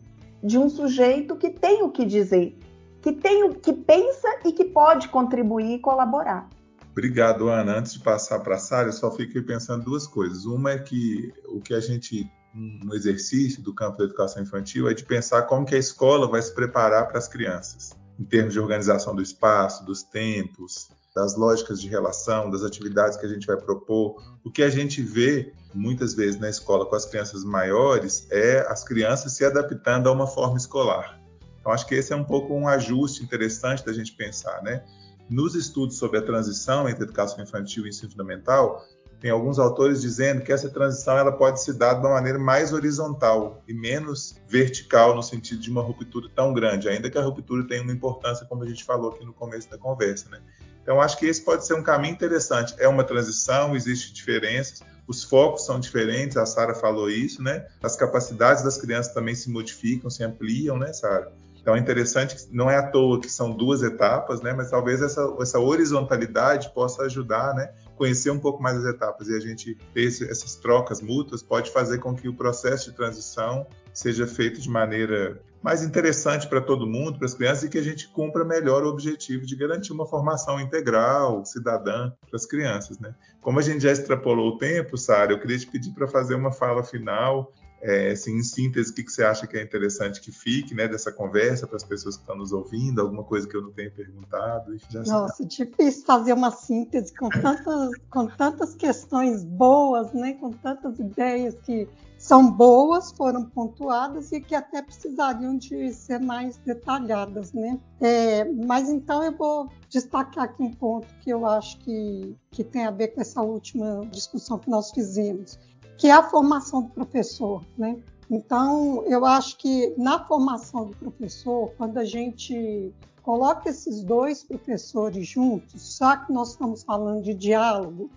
De 0.43 0.57
um 0.57 0.67
sujeito 0.67 1.35
que 1.35 1.51
tem 1.51 1.83
o 1.83 1.91
que 1.91 2.03
dizer, 2.03 2.57
que 3.03 3.11
tem 3.11 3.43
o 3.43 3.53
que 3.53 3.71
pensa 3.71 4.27
e 4.43 4.51
que 4.51 4.65
pode 4.65 5.09
contribuir 5.09 5.75
e 5.75 5.79
colaborar. 5.79 6.49
Obrigado, 6.97 7.49
Ana. 7.49 7.79
Antes 7.79 7.91
de 7.91 7.99
passar 7.99 8.39
para 8.39 8.55
a 8.55 8.57
Sara, 8.57 8.87
eu 8.87 8.93
só 8.93 9.11
fiquei 9.11 9.41
pensando 9.41 9.83
duas 9.83 10.07
coisas. 10.07 10.45
Uma 10.45 10.71
é 10.71 10.79
que 10.79 11.33
o 11.49 11.59
que 11.59 11.73
a 11.73 11.81
gente 11.81 12.31
um 12.55 12.93
exercício 12.93 13.61
do 13.61 13.73
campo 13.73 13.97
da 13.97 14.05
educação 14.05 14.41
infantil 14.41 14.89
é 14.89 14.93
de 14.93 15.03
pensar 15.03 15.41
como 15.41 15.65
que 15.65 15.75
a 15.75 15.77
escola 15.77 16.25
vai 16.25 16.41
se 16.41 16.55
preparar 16.55 17.09
para 17.09 17.17
as 17.17 17.27
crianças, 17.27 17.91
em 18.17 18.23
termos 18.23 18.53
de 18.53 18.61
organização 18.61 19.13
do 19.13 19.21
espaço, 19.21 19.83
dos 19.83 20.03
tempos, 20.03 20.89
das 21.13 21.35
lógicas 21.35 21.81
de 21.81 21.89
relação, 21.89 22.49
das 22.49 22.63
atividades 22.63 23.17
que 23.17 23.25
a 23.25 23.29
gente 23.29 23.45
vai 23.45 23.57
propor. 23.57 24.15
O 24.41 24.49
que 24.49 24.63
a 24.63 24.69
gente 24.69 25.01
vê 25.01 25.51
muitas 25.73 26.13
vezes 26.13 26.39
na 26.39 26.49
escola 26.49 26.85
com 26.85 26.95
as 26.95 27.05
crianças 27.05 27.43
maiores 27.43 28.25
é 28.31 28.65
as 28.69 28.85
crianças 28.85 29.33
se 29.33 29.43
adaptando 29.43 30.07
a 30.07 30.13
uma 30.13 30.27
forma 30.27 30.55
escolar. 30.55 31.19
Então, 31.59 31.73
acho 31.73 31.85
que 31.85 31.95
esse 31.95 32.13
é 32.13 32.15
um 32.15 32.23
pouco 32.23 32.53
um 32.53 32.69
ajuste 32.69 33.21
interessante 33.21 33.85
da 33.85 33.91
gente 33.91 34.13
pensar, 34.13 34.63
né? 34.63 34.85
Nos 35.29 35.55
estudos 35.55 35.97
sobre 35.97 36.19
a 36.19 36.21
transição 36.21 36.87
entre 36.87 37.03
educação 37.03 37.43
infantil 37.43 37.85
e 37.85 37.89
ensino 37.89 38.11
fundamental, 38.11 38.85
tem 39.19 39.31
alguns 39.31 39.57
autores 39.57 40.01
dizendo 40.01 40.41
que 40.41 40.51
essa 40.51 40.69
transição 40.69 41.17
ela 41.17 41.31
pode 41.31 41.63
se 41.63 41.73
dar 41.73 41.95
de 41.95 42.01
uma 42.01 42.11
maneira 42.11 42.37
mais 42.37 42.71
horizontal 42.71 43.63
e 43.67 43.73
menos 43.73 44.35
vertical 44.47 45.15
no 45.15 45.23
sentido 45.23 45.61
de 45.61 45.71
uma 45.71 45.81
ruptura 45.81 46.29
tão 46.35 46.53
grande, 46.53 46.87
ainda 46.87 47.09
que 47.09 47.17
a 47.17 47.23
ruptura 47.23 47.67
tenha 47.67 47.81
uma 47.81 47.91
importância, 47.91 48.45
como 48.45 48.63
a 48.63 48.67
gente 48.67 48.83
falou 48.83 49.11
aqui 49.11 49.25
no 49.25 49.33
começo 49.33 49.69
da 49.69 49.77
conversa, 49.77 50.29
né? 50.29 50.41
Então, 50.83 51.01
acho 51.01 51.17
que 51.17 51.25
esse 51.25 51.41
pode 51.41 51.65
ser 51.65 51.73
um 51.73 51.81
caminho 51.81 52.13
interessante. 52.13 52.75
É 52.77 52.87
uma 52.87 53.03
transição, 53.03 53.75
existem 53.75 54.13
diferenças, 54.13 54.83
os 55.07 55.23
focos 55.23 55.65
são 55.65 55.79
diferentes, 55.79 56.37
a 56.37 56.45
Sara 56.45 56.75
falou 56.75 57.09
isso, 57.09 57.41
né? 57.41 57.65
As 57.81 57.95
capacidades 57.95 58.63
das 58.63 58.77
crianças 58.77 59.11
também 59.11 59.33
se 59.33 59.49
modificam, 59.49 60.09
se 60.09 60.23
ampliam, 60.23 60.77
né, 60.77 60.93
Sara? 60.93 61.33
Então 61.65 61.75
é 61.75 61.79
interessante 61.79 62.35
que 62.35 62.55
não 62.55 62.69
é 62.69 62.77
à 62.77 62.83
toa 62.91 63.19
que 63.19 63.27
são 63.27 63.49
duas 63.49 63.81
etapas, 63.81 64.39
né? 64.39 64.53
Mas 64.53 64.69
talvez 64.69 65.01
essa, 65.01 65.35
essa 65.41 65.59
horizontalidade 65.59 66.71
possa 66.75 67.01
ajudar, 67.05 67.55
né? 67.55 67.73
Conhecer 67.95 68.29
um 68.29 68.37
pouco 68.37 68.61
mais 68.61 68.77
as 68.77 68.85
etapas 68.85 69.29
e 69.29 69.35
a 69.35 69.39
gente 69.39 69.73
ter 69.91 70.01
esse, 70.01 70.29
essas 70.29 70.53
trocas 70.57 71.01
mútuas 71.01 71.41
pode 71.41 71.71
fazer 71.71 71.97
com 71.97 72.13
que 72.13 72.29
o 72.29 72.35
processo 72.35 72.91
de 72.91 72.95
transição 72.95 73.65
seja 73.91 74.27
feito 74.27 74.61
de 74.61 74.69
maneira 74.69 75.41
mais 75.59 75.81
interessante 75.81 76.47
para 76.47 76.61
todo 76.61 76.85
mundo, 76.85 77.17
para 77.17 77.25
as 77.25 77.33
crianças, 77.33 77.63
e 77.63 77.69
que 77.69 77.79
a 77.79 77.83
gente 77.83 78.09
cumpra 78.09 78.45
melhor 78.45 78.83
o 78.83 78.87
objetivo 78.87 79.43
de 79.43 79.55
garantir 79.55 79.91
uma 79.91 80.05
formação 80.05 80.61
integral, 80.61 81.43
cidadã 81.45 82.11
para 82.29 82.35
as 82.35 82.45
crianças. 82.45 82.99
Né? 82.99 83.15
Como 83.41 83.57
a 83.57 83.63
gente 83.63 83.81
já 83.81 83.91
extrapolou 83.91 84.49
o 84.49 84.57
tempo, 84.59 84.95
Sara, 84.99 85.31
eu 85.31 85.39
queria 85.39 85.57
te 85.57 85.65
pedir 85.65 85.91
para 85.93 86.07
fazer 86.07 86.35
uma 86.35 86.51
fala 86.51 86.83
final 86.83 87.51
é, 87.81 88.11
assim, 88.11 88.37
em 88.37 88.43
síntese, 88.43 88.91
o 88.91 88.93
que, 88.93 89.03
que 89.03 89.11
você 89.11 89.23
acha 89.23 89.45
que 89.45 89.57
é 89.57 89.61
interessante 89.61 90.19
que 90.19 90.31
fique 90.31 90.73
né, 90.73 90.87
dessa 90.87 91.11
conversa 91.11 91.67
para 91.67 91.75
as 91.75 91.83
pessoas 91.83 92.15
que 92.15 92.23
estão 92.23 92.35
nos 92.35 92.51
ouvindo? 92.51 93.01
Alguma 93.01 93.23
coisa 93.23 93.47
que 93.47 93.55
eu 93.55 93.61
não 93.61 93.71
tenha 93.71 93.91
perguntado? 93.91 94.75
Nossa, 95.05 95.45
difícil 95.45 96.03
fazer 96.05 96.33
uma 96.33 96.51
síntese 96.51 97.13
com 97.13 97.29
tantas, 97.29 97.91
com 98.09 98.27
tantas 98.27 98.75
questões 98.75 99.43
boas, 99.43 100.13
né, 100.13 100.33
com 100.33 100.51
tantas 100.51 100.97
ideias 100.99 101.55
que 101.63 101.87
são 102.17 102.49
boas, 102.49 103.11
foram 103.11 103.45
pontuadas 103.45 104.31
e 104.31 104.41
que 104.41 104.55
até 104.55 104.81
precisariam 104.81 105.57
de 105.57 105.93
ser 105.93 106.19
mais 106.19 106.57
detalhadas, 106.57 107.53
né? 107.53 107.79
É, 107.99 108.45
mas 108.45 108.89
então 108.89 109.23
eu 109.23 109.35
vou 109.35 109.69
destacar 109.89 110.45
aqui 110.45 110.63
um 110.63 110.73
ponto 110.73 111.07
que 111.21 111.29
eu 111.29 111.45
acho 111.45 111.77
que, 111.79 112.35
que 112.49 112.63
tem 112.63 112.85
a 112.85 112.91
ver 112.91 113.09
com 113.09 113.21
essa 113.21 113.41
última 113.41 114.05
discussão 114.11 114.57
que 114.57 114.69
nós 114.69 114.91
fizemos 114.91 115.59
que 115.97 116.07
é 116.07 116.11
a 116.11 116.23
formação 116.23 116.83
do 116.83 116.89
professor, 116.89 117.63
né? 117.77 117.97
Então, 118.29 119.03
eu 119.05 119.25
acho 119.25 119.57
que 119.57 119.93
na 119.97 120.25
formação 120.25 120.87
do 120.87 120.97
professor, 120.97 121.71
quando 121.77 121.97
a 121.97 122.05
gente 122.05 122.91
coloca 123.21 123.69
esses 123.69 124.03
dois 124.03 124.43
professores 124.43 125.27
juntos, 125.27 125.81
só 125.81 126.15
que 126.17 126.31
nós 126.31 126.51
estamos 126.51 126.83
falando 126.83 127.23
de 127.23 127.33
diálogo, 127.33 128.09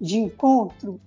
de 0.00 0.18
encontro, 0.18 1.00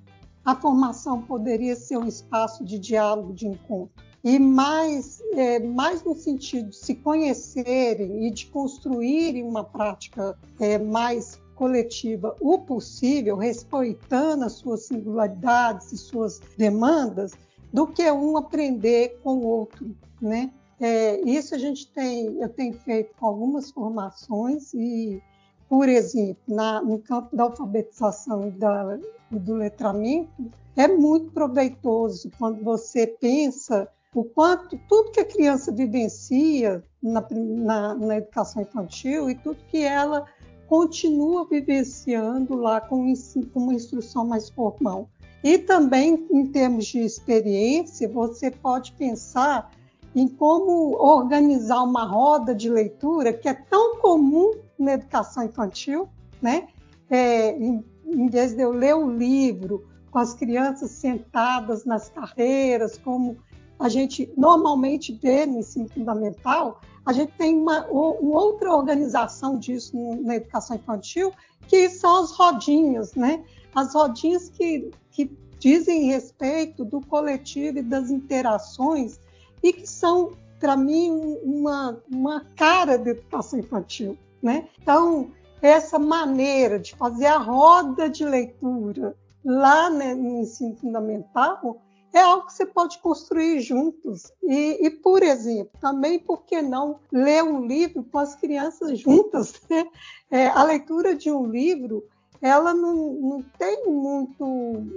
a 0.43 0.55
formação 0.55 1.21
poderia 1.21 1.75
ser 1.75 1.97
um 1.97 2.07
espaço 2.07 2.63
de 2.63 2.79
diálogo, 2.79 3.33
de 3.33 3.47
encontro. 3.47 3.91
E 4.23 4.39
mais, 4.39 5.21
é, 5.33 5.59
mais 5.59 6.03
no 6.03 6.15
sentido 6.15 6.69
de 6.69 6.77
se 6.77 6.95
conhecerem 6.95 8.25
e 8.25 8.31
de 8.31 8.47
construírem 8.47 9.43
uma 9.43 9.63
prática 9.63 10.37
é, 10.59 10.79
mais 10.79 11.39
coletiva 11.55 12.35
o 12.39 12.59
possível, 12.59 13.37
respeitando 13.37 14.45
as 14.45 14.53
suas 14.53 14.85
singularidades 14.85 15.91
e 15.91 15.97
suas 15.97 16.39
demandas, 16.57 17.33
do 17.73 17.87
que 17.87 18.09
um 18.11 18.37
aprender 18.37 19.19
com 19.23 19.37
o 19.37 19.47
outro, 19.47 19.95
né? 20.21 20.51
É, 20.79 21.19
isso 21.21 21.55
a 21.55 21.57
gente 21.57 21.87
tem, 21.87 22.37
eu 22.39 22.49
tenho 22.49 22.73
feito 22.73 23.13
com 23.17 23.25
algumas 23.25 23.71
formações 23.71 24.73
e, 24.73 25.21
por 25.69 25.87
exemplo, 25.87 26.41
na, 26.47 26.81
no 26.81 26.99
campo 26.99 27.35
da 27.35 27.43
alfabetização 27.43 28.47
e, 28.47 28.51
da, 28.51 28.99
e 29.31 29.39
do 29.39 29.55
letramento, 29.55 30.51
é 30.75 30.87
muito 30.87 31.31
proveitoso 31.31 32.29
quando 32.37 32.61
você 32.61 33.07
pensa 33.07 33.89
o 34.13 34.23
quanto 34.23 34.77
tudo 34.87 35.11
que 35.11 35.19
a 35.19 35.25
criança 35.25 35.71
vivencia 35.71 36.83
na, 37.01 37.25
na, 37.29 37.95
na 37.95 38.17
educação 38.17 38.61
infantil 38.61 39.29
e 39.29 39.35
tudo 39.35 39.59
que 39.69 39.81
ela 39.83 40.25
continua 40.67 41.47
vivenciando 41.47 42.55
lá 42.55 42.81
com, 42.81 43.13
uma 43.53 43.73
instrução 43.73 44.25
mais 44.25 44.49
formal. 44.49 45.09
E 45.43 45.57
também, 45.57 46.25
em 46.31 46.47
termos 46.47 46.85
de 46.87 46.99
experiência, 46.99 48.09
você 48.09 48.49
pode 48.49 48.93
pensar 48.93 49.71
em 50.15 50.27
como 50.27 50.95
organizar 50.97 51.83
uma 51.83 52.05
roda 52.05 52.55
de 52.55 52.69
leitura 52.69 53.33
que 53.33 53.47
é 53.47 53.53
tão 53.53 53.97
comum 53.97 54.53
na 54.79 54.93
educação 54.93 55.43
infantil, 55.43 56.07
né? 56.41 56.67
É, 57.09 57.51
em, 57.57 57.83
em 58.05 58.27
vez 58.27 58.53
de 58.55 58.61
eu 58.61 58.71
ler 58.71 58.95
um 58.95 59.11
livro 59.11 59.85
com 60.09 60.19
as 60.19 60.33
crianças 60.33 60.91
sentadas 60.91 61.85
nas 61.85 62.09
carreiras, 62.09 62.97
como 62.97 63.37
a 63.79 63.89
gente 63.89 64.31
normalmente 64.37 65.13
vê 65.13 65.45
no 65.45 65.59
ensino 65.59 65.87
fundamental, 65.89 66.79
a 67.05 67.13
gente 67.13 67.33
tem 67.33 67.55
uma, 67.55 67.85
uma 67.87 68.41
outra 68.41 68.73
organização 68.73 69.59
disso 69.59 69.95
na 70.21 70.35
educação 70.35 70.75
infantil, 70.75 71.31
que 71.67 71.89
são 71.89 72.23
as 72.23 72.31
rodinhas, 72.31 73.13
né? 73.13 73.43
As 73.73 73.93
rodinhas 73.93 74.49
que, 74.49 74.91
que 75.11 75.29
dizem 75.59 76.05
respeito 76.05 76.83
do 76.85 77.01
coletivo 77.01 77.79
e 77.79 77.83
das 77.83 78.09
interações 78.09 79.19
e 79.61 79.73
que 79.73 79.87
são, 79.87 80.31
para 80.59 80.75
mim, 80.75 81.37
uma, 81.43 82.01
uma 82.09 82.45
cara 82.55 82.97
da 82.97 83.11
educação 83.11 83.59
infantil, 83.59 84.17
né? 84.41 84.67
Então, 84.81 85.31
essa 85.61 85.99
maneira 85.99 86.79
de 86.79 86.95
fazer 86.95 87.25
a 87.25 87.37
roda 87.37 88.09
de 88.09 88.23
leitura 88.23 89.15
lá 89.43 89.89
né, 89.89 90.13
no 90.15 90.41
ensino 90.41 90.75
fundamental 90.75 91.81
é 92.15 92.21
algo 92.21 92.47
que 92.47 92.53
você 92.53 92.65
pode 92.65 92.97
construir 92.99 93.59
juntos. 93.59 94.31
E, 94.41 94.85
e, 94.85 94.89
por 94.89 95.21
exemplo, 95.21 95.71
também 95.81 96.17
por 96.17 96.43
que 96.43 96.61
não 96.61 97.01
ler 97.11 97.43
um 97.43 97.67
livro 97.67 98.05
com 98.05 98.17
as 98.17 98.35
crianças 98.35 98.97
juntas? 98.97 99.53
Né? 99.69 99.85
É, 100.31 100.47
a 100.47 100.63
leitura 100.63 101.15
de 101.15 101.31
um 101.31 101.45
livro 101.45 102.07
ela 102.41 102.73
não, 102.73 103.13
não 103.13 103.41
tem 103.57 103.85
muito, 103.85 104.45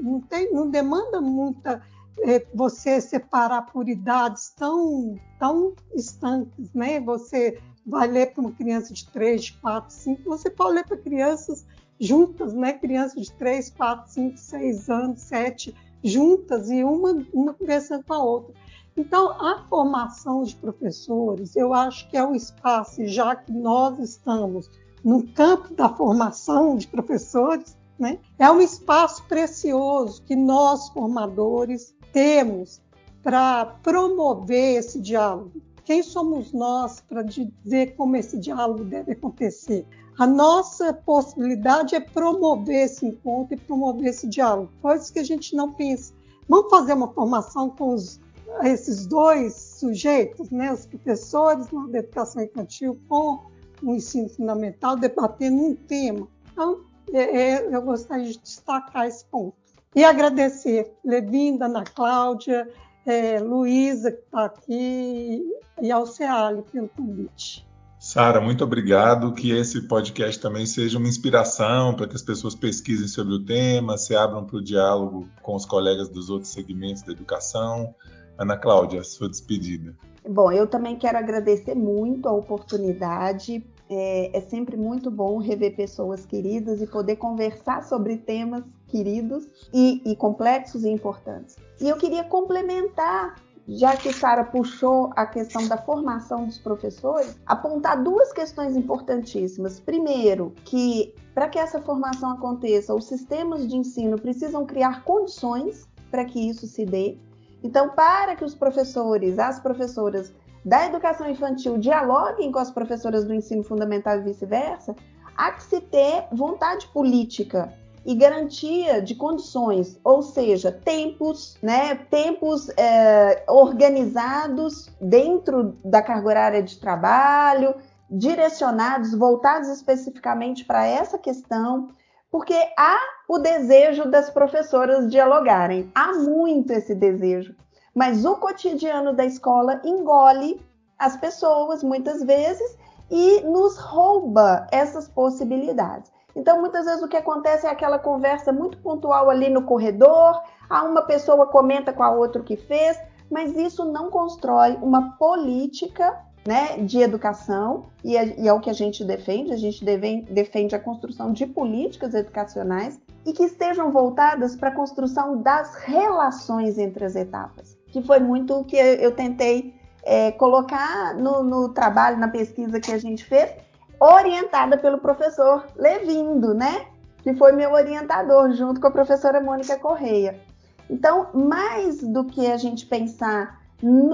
não, 0.03 0.21
tem, 0.21 0.53
não 0.53 0.69
demanda 0.69 1.21
muita 1.21 1.83
é, 2.21 2.47
você 2.55 3.01
separar 3.01 3.63
por 3.63 3.89
idades 3.89 4.53
tão, 4.57 5.19
tão 5.39 5.75
estanques, 5.95 6.73
né? 6.75 7.01
Você 7.01 7.59
vai 7.87 8.07
ler 8.07 8.33
para 8.33 8.43
uma 8.43 8.53
criança 8.53 8.93
de 8.93 9.09
3, 9.09 9.45
de 9.45 9.53
4, 9.55 9.91
5, 9.91 10.23
você 10.25 10.51
pode 10.51 10.75
ler 10.75 10.87
para 10.87 10.97
crianças 10.97 11.67
juntas, 11.99 12.53
né? 12.53 12.75
Crianças 12.75 13.27
de 13.27 13.33
3, 13.33 13.71
4, 13.71 14.13
5, 14.13 14.37
6 14.37 14.91
anos, 14.91 15.21
7 15.23 15.75
juntas 16.03 16.71
e 16.71 16.83
uma, 16.85 17.25
uma 17.33 17.55
conversando 17.55 18.05
com 18.05 18.15
a 18.15 18.23
outra. 18.23 18.55
Então, 18.97 19.31
a 19.31 19.65
formação 19.69 20.43
de 20.43 20.57
professores, 20.57 21.55
eu 21.55 21.73
acho 21.73 22.09
que 22.11 22.17
é 22.17 22.25
o 22.25 22.35
espaço, 22.35 23.07
já 23.07 23.37
que 23.37 23.53
nós 23.53 23.99
estamos 23.99 24.69
no 25.05 25.27
campo 25.29 25.73
da 25.75 25.89
formação 25.89 26.77
de 26.77 26.89
professores, 26.89 27.77
né, 27.99 28.19
é 28.39 28.51
um 28.51 28.61
espaço 28.61 29.25
precioso 29.27 30.23
que 30.25 30.35
nós, 30.35 30.89
formadores, 30.89 31.95
temos 32.13 32.81
para 33.23 33.65
promover 33.83 34.79
esse 34.79 35.01
diálogo, 35.01 35.61
quem 35.85 36.03
somos 36.03 36.53
nós 36.53 37.01
para 37.01 37.23
dizer 37.23 37.97
como 37.97 38.15
esse 38.15 38.39
diálogo 38.39 38.85
deve 38.85 39.13
acontecer? 39.13 39.87
A 40.19 40.27
nossa 40.27 40.93
possibilidade 40.93 41.95
é 41.95 42.01
promover 42.01 42.87
esse 42.87 43.07
encontro 43.07 43.55
e 43.55 43.57
promover 43.57 44.09
esse 44.09 44.27
diálogo, 44.27 44.69
coisas 44.83 45.13
que 45.13 45.21
a 45.21 45.25
gente 45.25 45.55
não 45.55 45.73
pensa. 45.73 46.13
Vamos 46.49 46.69
fazer 46.71 46.95
uma 46.95 47.13
formação 47.13 47.71
com 47.71 47.95
os, 47.95 48.21
esses 48.65 49.07
dois 49.07 49.55
sujeitos, 49.55 50.51
né, 50.51 50.73
os 50.73 50.87
professores 50.87 51.71
na 51.71 51.99
educação 52.01 52.43
infantil 52.43 52.99
com 53.09 53.45
o 53.81 53.95
ensino 53.95 54.29
fundamental, 54.29 54.97
debatendo 54.97 55.57
um 55.57 55.77
tema. 55.77 56.27
Então, 56.51 56.81
é, 57.13 57.21
é, 57.21 57.69
eu 57.73 57.81
gostaria 57.81 58.33
de 58.33 58.39
destacar 58.39 59.07
esse 59.07 59.25
ponto. 59.27 59.57
E 59.95 60.03
agradecer 60.03 60.93
Levinda, 61.05 61.67
Ana 61.67 61.85
Cláudia, 61.85 62.69
é, 63.07 63.39
Luísa, 63.39 64.11
que 64.11 64.19
está 64.19 64.47
aqui, 64.47 65.49
e 65.81 65.93
ao 65.93 66.07
CEALI 66.07 66.63
pelo 66.73 66.89
convite. 66.89 67.68
Sara, 68.09 68.41
muito 68.41 68.65
obrigado. 68.65 69.35
Que 69.35 69.51
esse 69.51 69.83
podcast 69.83 70.41
também 70.41 70.65
seja 70.65 70.97
uma 70.97 71.07
inspiração 71.07 71.93
para 71.93 72.09
que 72.09 72.17
as 72.17 72.23
pessoas 72.23 72.55
pesquisem 72.55 73.07
sobre 73.07 73.35
o 73.35 73.45
tema, 73.45 73.99
se 73.99 74.17
abram 74.17 74.47
para 74.47 74.57
o 74.57 74.65
diálogo 74.65 75.29
com 75.43 75.55
os 75.55 75.67
colegas 75.67 76.09
dos 76.09 76.31
outros 76.31 76.51
segmentos 76.51 77.03
da 77.03 77.13
educação. 77.13 77.95
Ana 78.39 78.57
Cláudia, 78.57 79.05
sua 79.05 79.29
despedida. 79.29 79.95
Bom, 80.27 80.51
eu 80.51 80.67
também 80.67 80.97
quero 80.97 81.19
agradecer 81.19 81.75
muito 81.75 82.27
a 82.27 82.33
oportunidade. 82.33 83.63
É, 83.91 84.39
é, 84.39 84.41
sempre 84.41 84.79
muito 84.79 85.11
bom 85.11 85.37
rever 85.37 85.77
pessoas 85.77 86.25
queridas 86.25 86.81
e 86.81 86.87
poder 86.87 87.17
conversar 87.17 87.85
sobre 87.85 88.17
temas 88.17 88.65
queridos 88.87 89.47
e, 89.73 90.01
e 90.11 90.17
complexos 90.17 90.83
e 90.83 90.89
importantes. 90.89 91.57
E 91.79 91.87
eu 91.87 91.97
queria 91.99 92.25
complementar 92.25 93.37
já 93.69 93.95
que 93.97 94.13
Sara 94.13 94.45
puxou 94.45 95.11
a 95.15 95.27
questão 95.27 95.69
da 95.69 95.77
formação 95.77 96.47
dos 96.47 96.57
professores, 96.57 97.39
apontar 97.45 98.03
duas 98.03 98.33
questões 98.33 98.75
importantíssimas. 98.75 99.79
Primeiro, 99.79 100.55
que 100.65 101.15
para 101.35 101.49
que 101.49 101.59
essa 101.59 101.81
formação 101.81 102.31
aconteça, 102.31 102.95
os 102.95 103.05
sistemas 103.05 103.69
de 103.69 103.77
ensino 103.77 104.19
precisam 104.19 104.65
criar 104.65 105.05
condições 105.05 105.87
para 106.11 106.25
que 106.25 106.49
isso 106.49 106.67
se 106.67 106.87
dê. 106.87 107.19
Então, 107.63 107.91
para 107.91 108.35
que 108.35 108.45
os 108.45 108.55
professores, 108.55 109.39
as 109.39 109.61
professoras 109.61 110.33
da 110.65 110.87
educação 110.87 111.29
infantil 111.29 111.77
dialoguem 111.77 112.51
com 112.51 112.59
as 112.59 112.71
professoras 112.71 113.25
do 113.25 113.35
ensino 113.35 113.63
fundamental 113.63 114.19
e 114.19 114.23
vice-versa, 114.23 114.97
há 115.37 115.53
que 115.53 115.63
se 115.63 115.81
ter 115.81 116.27
vontade 116.33 116.89
política 116.89 117.73
e 118.05 118.15
garantia 118.15 119.03
de 119.03 119.15
condições, 119.15 119.99
ou 120.03 120.23
seja, 120.23 120.73
tempos, 120.73 121.57
né, 121.63 121.95
tempos 122.11 122.69
é, 122.77 123.45
organizados 123.49 124.91
dentro 125.01 125.77
da 125.85 126.03
carga 126.03 126.29
horária 126.29 126.63
de 126.63 126.79
trabalho, 126.79 127.75
direcionados, 128.11 129.15
voltados 129.15 129.69
especificamente 129.69 130.65
para 130.65 130.87
essa 130.87 131.19
questão, 131.19 131.89
porque 132.31 132.57
há 132.79 132.99
o 133.29 133.39
desejo 133.39 134.11
das 134.11 134.31
professoras 134.31 135.11
dialogarem, 135.11 135.91
há 135.95 136.15
muito 136.15 136.73
esse 136.73 136.95
desejo, 136.95 137.55
mas 137.95 138.25
o 138.25 138.37
cotidiano 138.37 139.15
da 139.15 139.25
escola 139.25 139.81
engole 139.85 140.61
as 140.99 141.17
pessoas 141.17 141.83
muitas 141.83 142.23
vezes 142.23 142.77
e 143.11 143.41
nos 143.43 143.79
rouba 143.79 144.67
essas 144.71 145.09
possibilidades. 145.09 146.11
Então, 146.39 146.61
muitas 146.61 146.87
vezes 146.87 147.03
o 147.03 147.09
que 147.09 147.17
acontece 147.17 147.67
é 147.67 147.71
aquela 147.71 147.99
conversa 147.99 148.53
muito 148.53 148.79
pontual 148.79 149.29
ali 149.29 149.51
no 149.51 149.63
corredor, 149.63 150.41
a 150.71 150.85
uma 150.85 151.03
pessoa 151.03 151.47
comenta 151.47 151.93
com 151.93 152.03
a 152.03 152.11
outra 152.11 152.41
o 152.41 152.45
que 152.45 152.57
fez, 152.57 152.99
mas 153.31 153.57
isso 153.57 153.85
não 153.85 154.09
constrói 154.09 154.79
uma 154.81 155.17
política 155.19 156.17
né, 156.47 156.79
de 156.79 157.01
educação, 157.01 157.87
e 158.03 158.17
é, 158.17 158.41
e 158.41 158.49
é, 158.49 158.53
o 158.53 158.61
que 158.61 158.71
a 158.71 158.75
gente 158.75 159.05
defende, 159.05 159.53
a 159.53 159.57
gente 159.57 159.85
deve, 159.85 160.23
defende 160.31 160.75
a 160.75 160.79
construção 160.79 161.33
de 161.33 161.45
políticas 161.45 162.15
educacionais 162.15 162.99
e 163.27 163.33
que 163.33 163.43
estejam 163.43 163.91
voltadas 163.91 164.57
para 164.57 164.71
a 164.71 164.75
construção 164.75 165.43
das 165.43 165.75
relações 165.75 166.79
entre 166.79 167.05
as 167.05 167.17
etapas 167.17 167.79
que 167.91 168.03
foi 168.03 168.19
muito 168.19 168.55
o 168.55 168.65
que 168.65 168.77
eu 168.77 169.13
tentei 169.13 169.75
é, 170.05 170.31
colocar 170.33 171.15
no, 171.15 171.43
no, 171.43 171.69
trabalho, 171.71 172.19
na 172.19 172.29
pesquisa 172.29 172.81
que 172.81 172.93
a 172.93 172.99
gente 172.99 173.25
fez, 173.25 173.51
orientada 174.01 174.79
pelo 174.79 174.99
professor 174.99 175.67
Levindo, 175.77 176.55
né? 176.55 176.87
Que 177.23 177.35
foi 177.35 177.53
meu 177.53 177.73
orientador, 177.73 178.53
junto 178.53 178.81
com 178.81 178.87
a 178.87 178.93
professora 178.93 179.41
Mônica 179.41 179.77
Correia. 179.79 180.41
Então, 180.89 181.29
mais 181.35 182.01
do 182.03 182.25
que 182.25 182.47
a 182.47 182.57
gente 182.57 182.87
pensar 182.87 183.59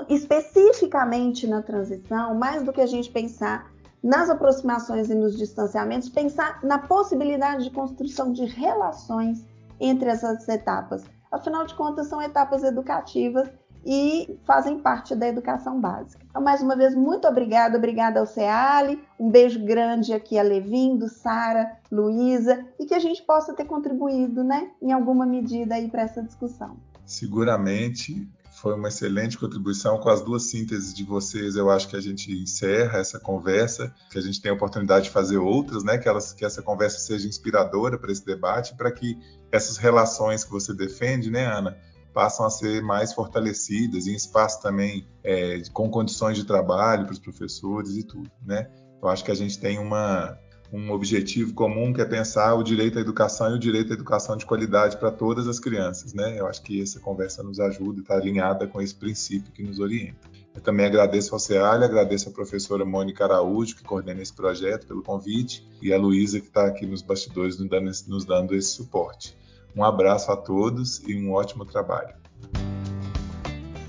especificamente 0.09 1.47
na 1.47 1.63
transição, 1.63 2.35
mais 2.35 2.63
do 2.63 2.73
que 2.73 2.81
a 2.81 2.87
gente 2.87 3.11
pensar 3.11 3.71
nas 4.03 4.29
aproximações 4.29 5.09
e 5.09 5.15
nos 5.15 5.39
distanciamentos, 5.39 6.11
pensar 6.11 6.61
na 6.63 6.79
possibilidade 6.79 7.65
de 7.65 7.71
construção 7.71 8.33
de 8.33 8.45
relações 8.45 9.43
entre 9.81 10.11
essas 10.11 10.47
etapas. 10.49 11.05
Afinal 11.33 11.65
de 11.65 11.75
contas, 11.75 12.09
são 12.09 12.21
etapas 12.21 12.63
educativas 12.63 13.49
e 13.85 14.39
fazem 14.45 14.79
parte 14.79 15.15
da 15.15 15.29
educação 15.29 15.81
básica. 15.81 16.25
Então, 16.29 16.43
mais 16.43 16.63
uma 16.63 16.77
vez, 16.77 16.95
muito 16.95 17.29
obrigada, 17.29 17.77
obrigada 17.77 18.21
ao 18.21 18.27
CEALI, 18.27 19.01
um 19.19 19.31
beijo 19.31 19.65
grande 19.65 20.13
aqui 20.13 20.39
a 20.39 20.43
Levindo, 20.43 21.09
Sara, 21.09 21.77
Luísa, 21.91 22.65
e 22.79 22.87
que 22.87 22.95
a 22.95 22.99
gente 22.99 23.23
possa 23.23 23.55
ter 23.55 23.65
contribuído, 23.65 24.43
né, 24.43 24.71
em 24.81 24.93
alguma 24.93 25.27
medida 25.27 25.75
aí 25.75 25.89
para 25.89 26.03
essa 26.03 26.23
discussão. 26.23 26.77
Seguramente 27.05 28.27
foi 28.55 28.75
uma 28.75 28.89
excelente 28.89 29.37
contribuição 29.37 29.99
com 29.99 30.09
as 30.09 30.23
duas 30.23 30.45
sínteses 30.45 30.95
de 30.95 31.05
vocês. 31.05 31.57
Eu 31.57 31.71
acho 31.71 31.89
que 31.89 31.97
a 31.97 32.01
gente 32.01 32.33
encerra 32.33 32.99
essa 32.99 33.19
conversa, 33.19 33.93
que 34.11 34.17
a 34.17 34.23
gente 34.23 34.41
tem 34.41 34.51
a 34.51 34.55
oportunidade 34.55 35.07
de 35.07 35.11
fazer 35.11 35.39
outras, 35.39 35.83
né? 35.83 35.99
Que, 35.99 36.09
elas, 36.09 36.33
que 36.33 36.45
essa 36.45 36.63
conversa 36.63 36.99
seja 36.99 37.29
inspiradora 37.29 37.99
para 37.99 38.13
esse 38.13 38.25
debate, 38.25 38.75
para 38.77 38.91
que 38.93 39.19
essas 39.51 39.77
relações 39.77 40.45
que 40.45 40.51
você 40.51 40.73
defende, 40.73 41.31
né, 41.31 41.45
Ana, 41.45 41.77
passam 42.15 42.47
a 42.47 42.51
ser 42.51 42.81
mais 42.81 43.13
fortalecidas, 43.13 44.07
em 44.07 44.15
espaço 44.15 44.63
também 44.63 45.07
é, 45.23 45.61
com 45.73 45.91
condições 45.91 46.37
de 46.37 46.45
trabalho 46.45 47.05
para 47.05 47.13
os 47.13 47.19
professores 47.19 47.97
e 47.97 48.05
tudo, 48.05 48.31
né? 48.47 48.71
Eu 49.03 49.09
acho 49.09 49.25
que 49.25 49.33
a 49.33 49.35
gente 49.35 49.59
tem 49.59 49.79
uma, 49.79 50.39
um 50.73 50.91
objetivo 50.93 51.53
comum 51.53 51.93
que 51.93 52.01
é 52.01 52.05
pensar 52.05 52.55
o 52.55 52.63
direito 52.63 52.99
à 52.99 53.01
educação 53.03 53.51
e 53.51 53.55
o 53.55 53.59
direito 53.59 53.93
à 53.93 53.95
educação 53.95 54.37
de 54.37 54.47
qualidade 54.47 54.97
para 54.97 55.11
todas 55.11 55.47
as 55.49 55.59
crianças, 55.59 56.15
né? 56.15 56.39
Eu 56.39 56.47
acho 56.47 56.63
que 56.63 56.81
essa 56.81 57.01
conversa 57.01 57.43
nos 57.43 57.59
ajuda, 57.59 58.01
está 58.01 58.15
alinhada 58.15 58.67
com 58.67 58.81
esse 58.81 58.95
princípio 58.95 59.53
que 59.53 59.63
nos 59.63 59.81
orienta. 59.81 60.31
Eu 60.55 60.61
também 60.61 60.87
agradeço 60.87 61.35
ao 61.35 61.41
CEAL, 61.41 61.83
agradeço 61.83 62.29
a 62.29 62.33
professora 62.33 62.85
Mônica 62.85 63.25
Araújo, 63.25 63.75
que 63.75 63.83
coordena 63.83 64.23
esse 64.23 64.33
projeto, 64.33 64.87
pelo 64.87 65.03
convite, 65.03 65.67
e 65.83 65.93
a 65.93 65.99
Luísa, 65.99 66.41
que 66.41 66.47
está 66.47 66.65
aqui 66.67 66.87
nos 66.87 67.03
bastidores 67.03 67.59
nos 68.07 68.25
dando 68.25 68.55
esse 68.55 68.71
suporte. 68.71 69.37
Um 69.77 69.83
abraço 69.83 70.31
a 70.31 70.37
todos 70.37 71.03
e 71.07 71.17
um 71.17 71.33
ótimo 71.33 71.65
trabalho. 71.65 72.15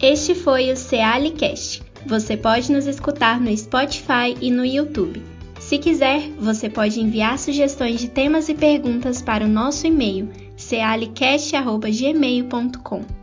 Este 0.02 0.34
foi 0.36 0.72
o 0.72 0.78
Cealicast. 0.78 1.84
Você 2.06 2.38
pode 2.38 2.72
nos 2.72 2.86
escutar 2.86 3.40
no 3.40 3.56
Spotify 3.56 4.36
e 4.40 4.52
no 4.52 4.66
YouTube. 4.66 5.24
Se 5.60 5.80
quiser, 5.80 6.30
você 6.40 6.70
pode 6.70 7.02
enviar 7.02 7.40
sugestões 7.40 8.00
de 8.00 8.10
temas 8.10 8.48
e 8.50 8.54
perguntas 8.54 9.20
para 9.22 9.46
o 9.46 9.48
nosso 9.48 9.88
e-mail 9.88 10.30
cealicast.gmail.com. 10.56 13.15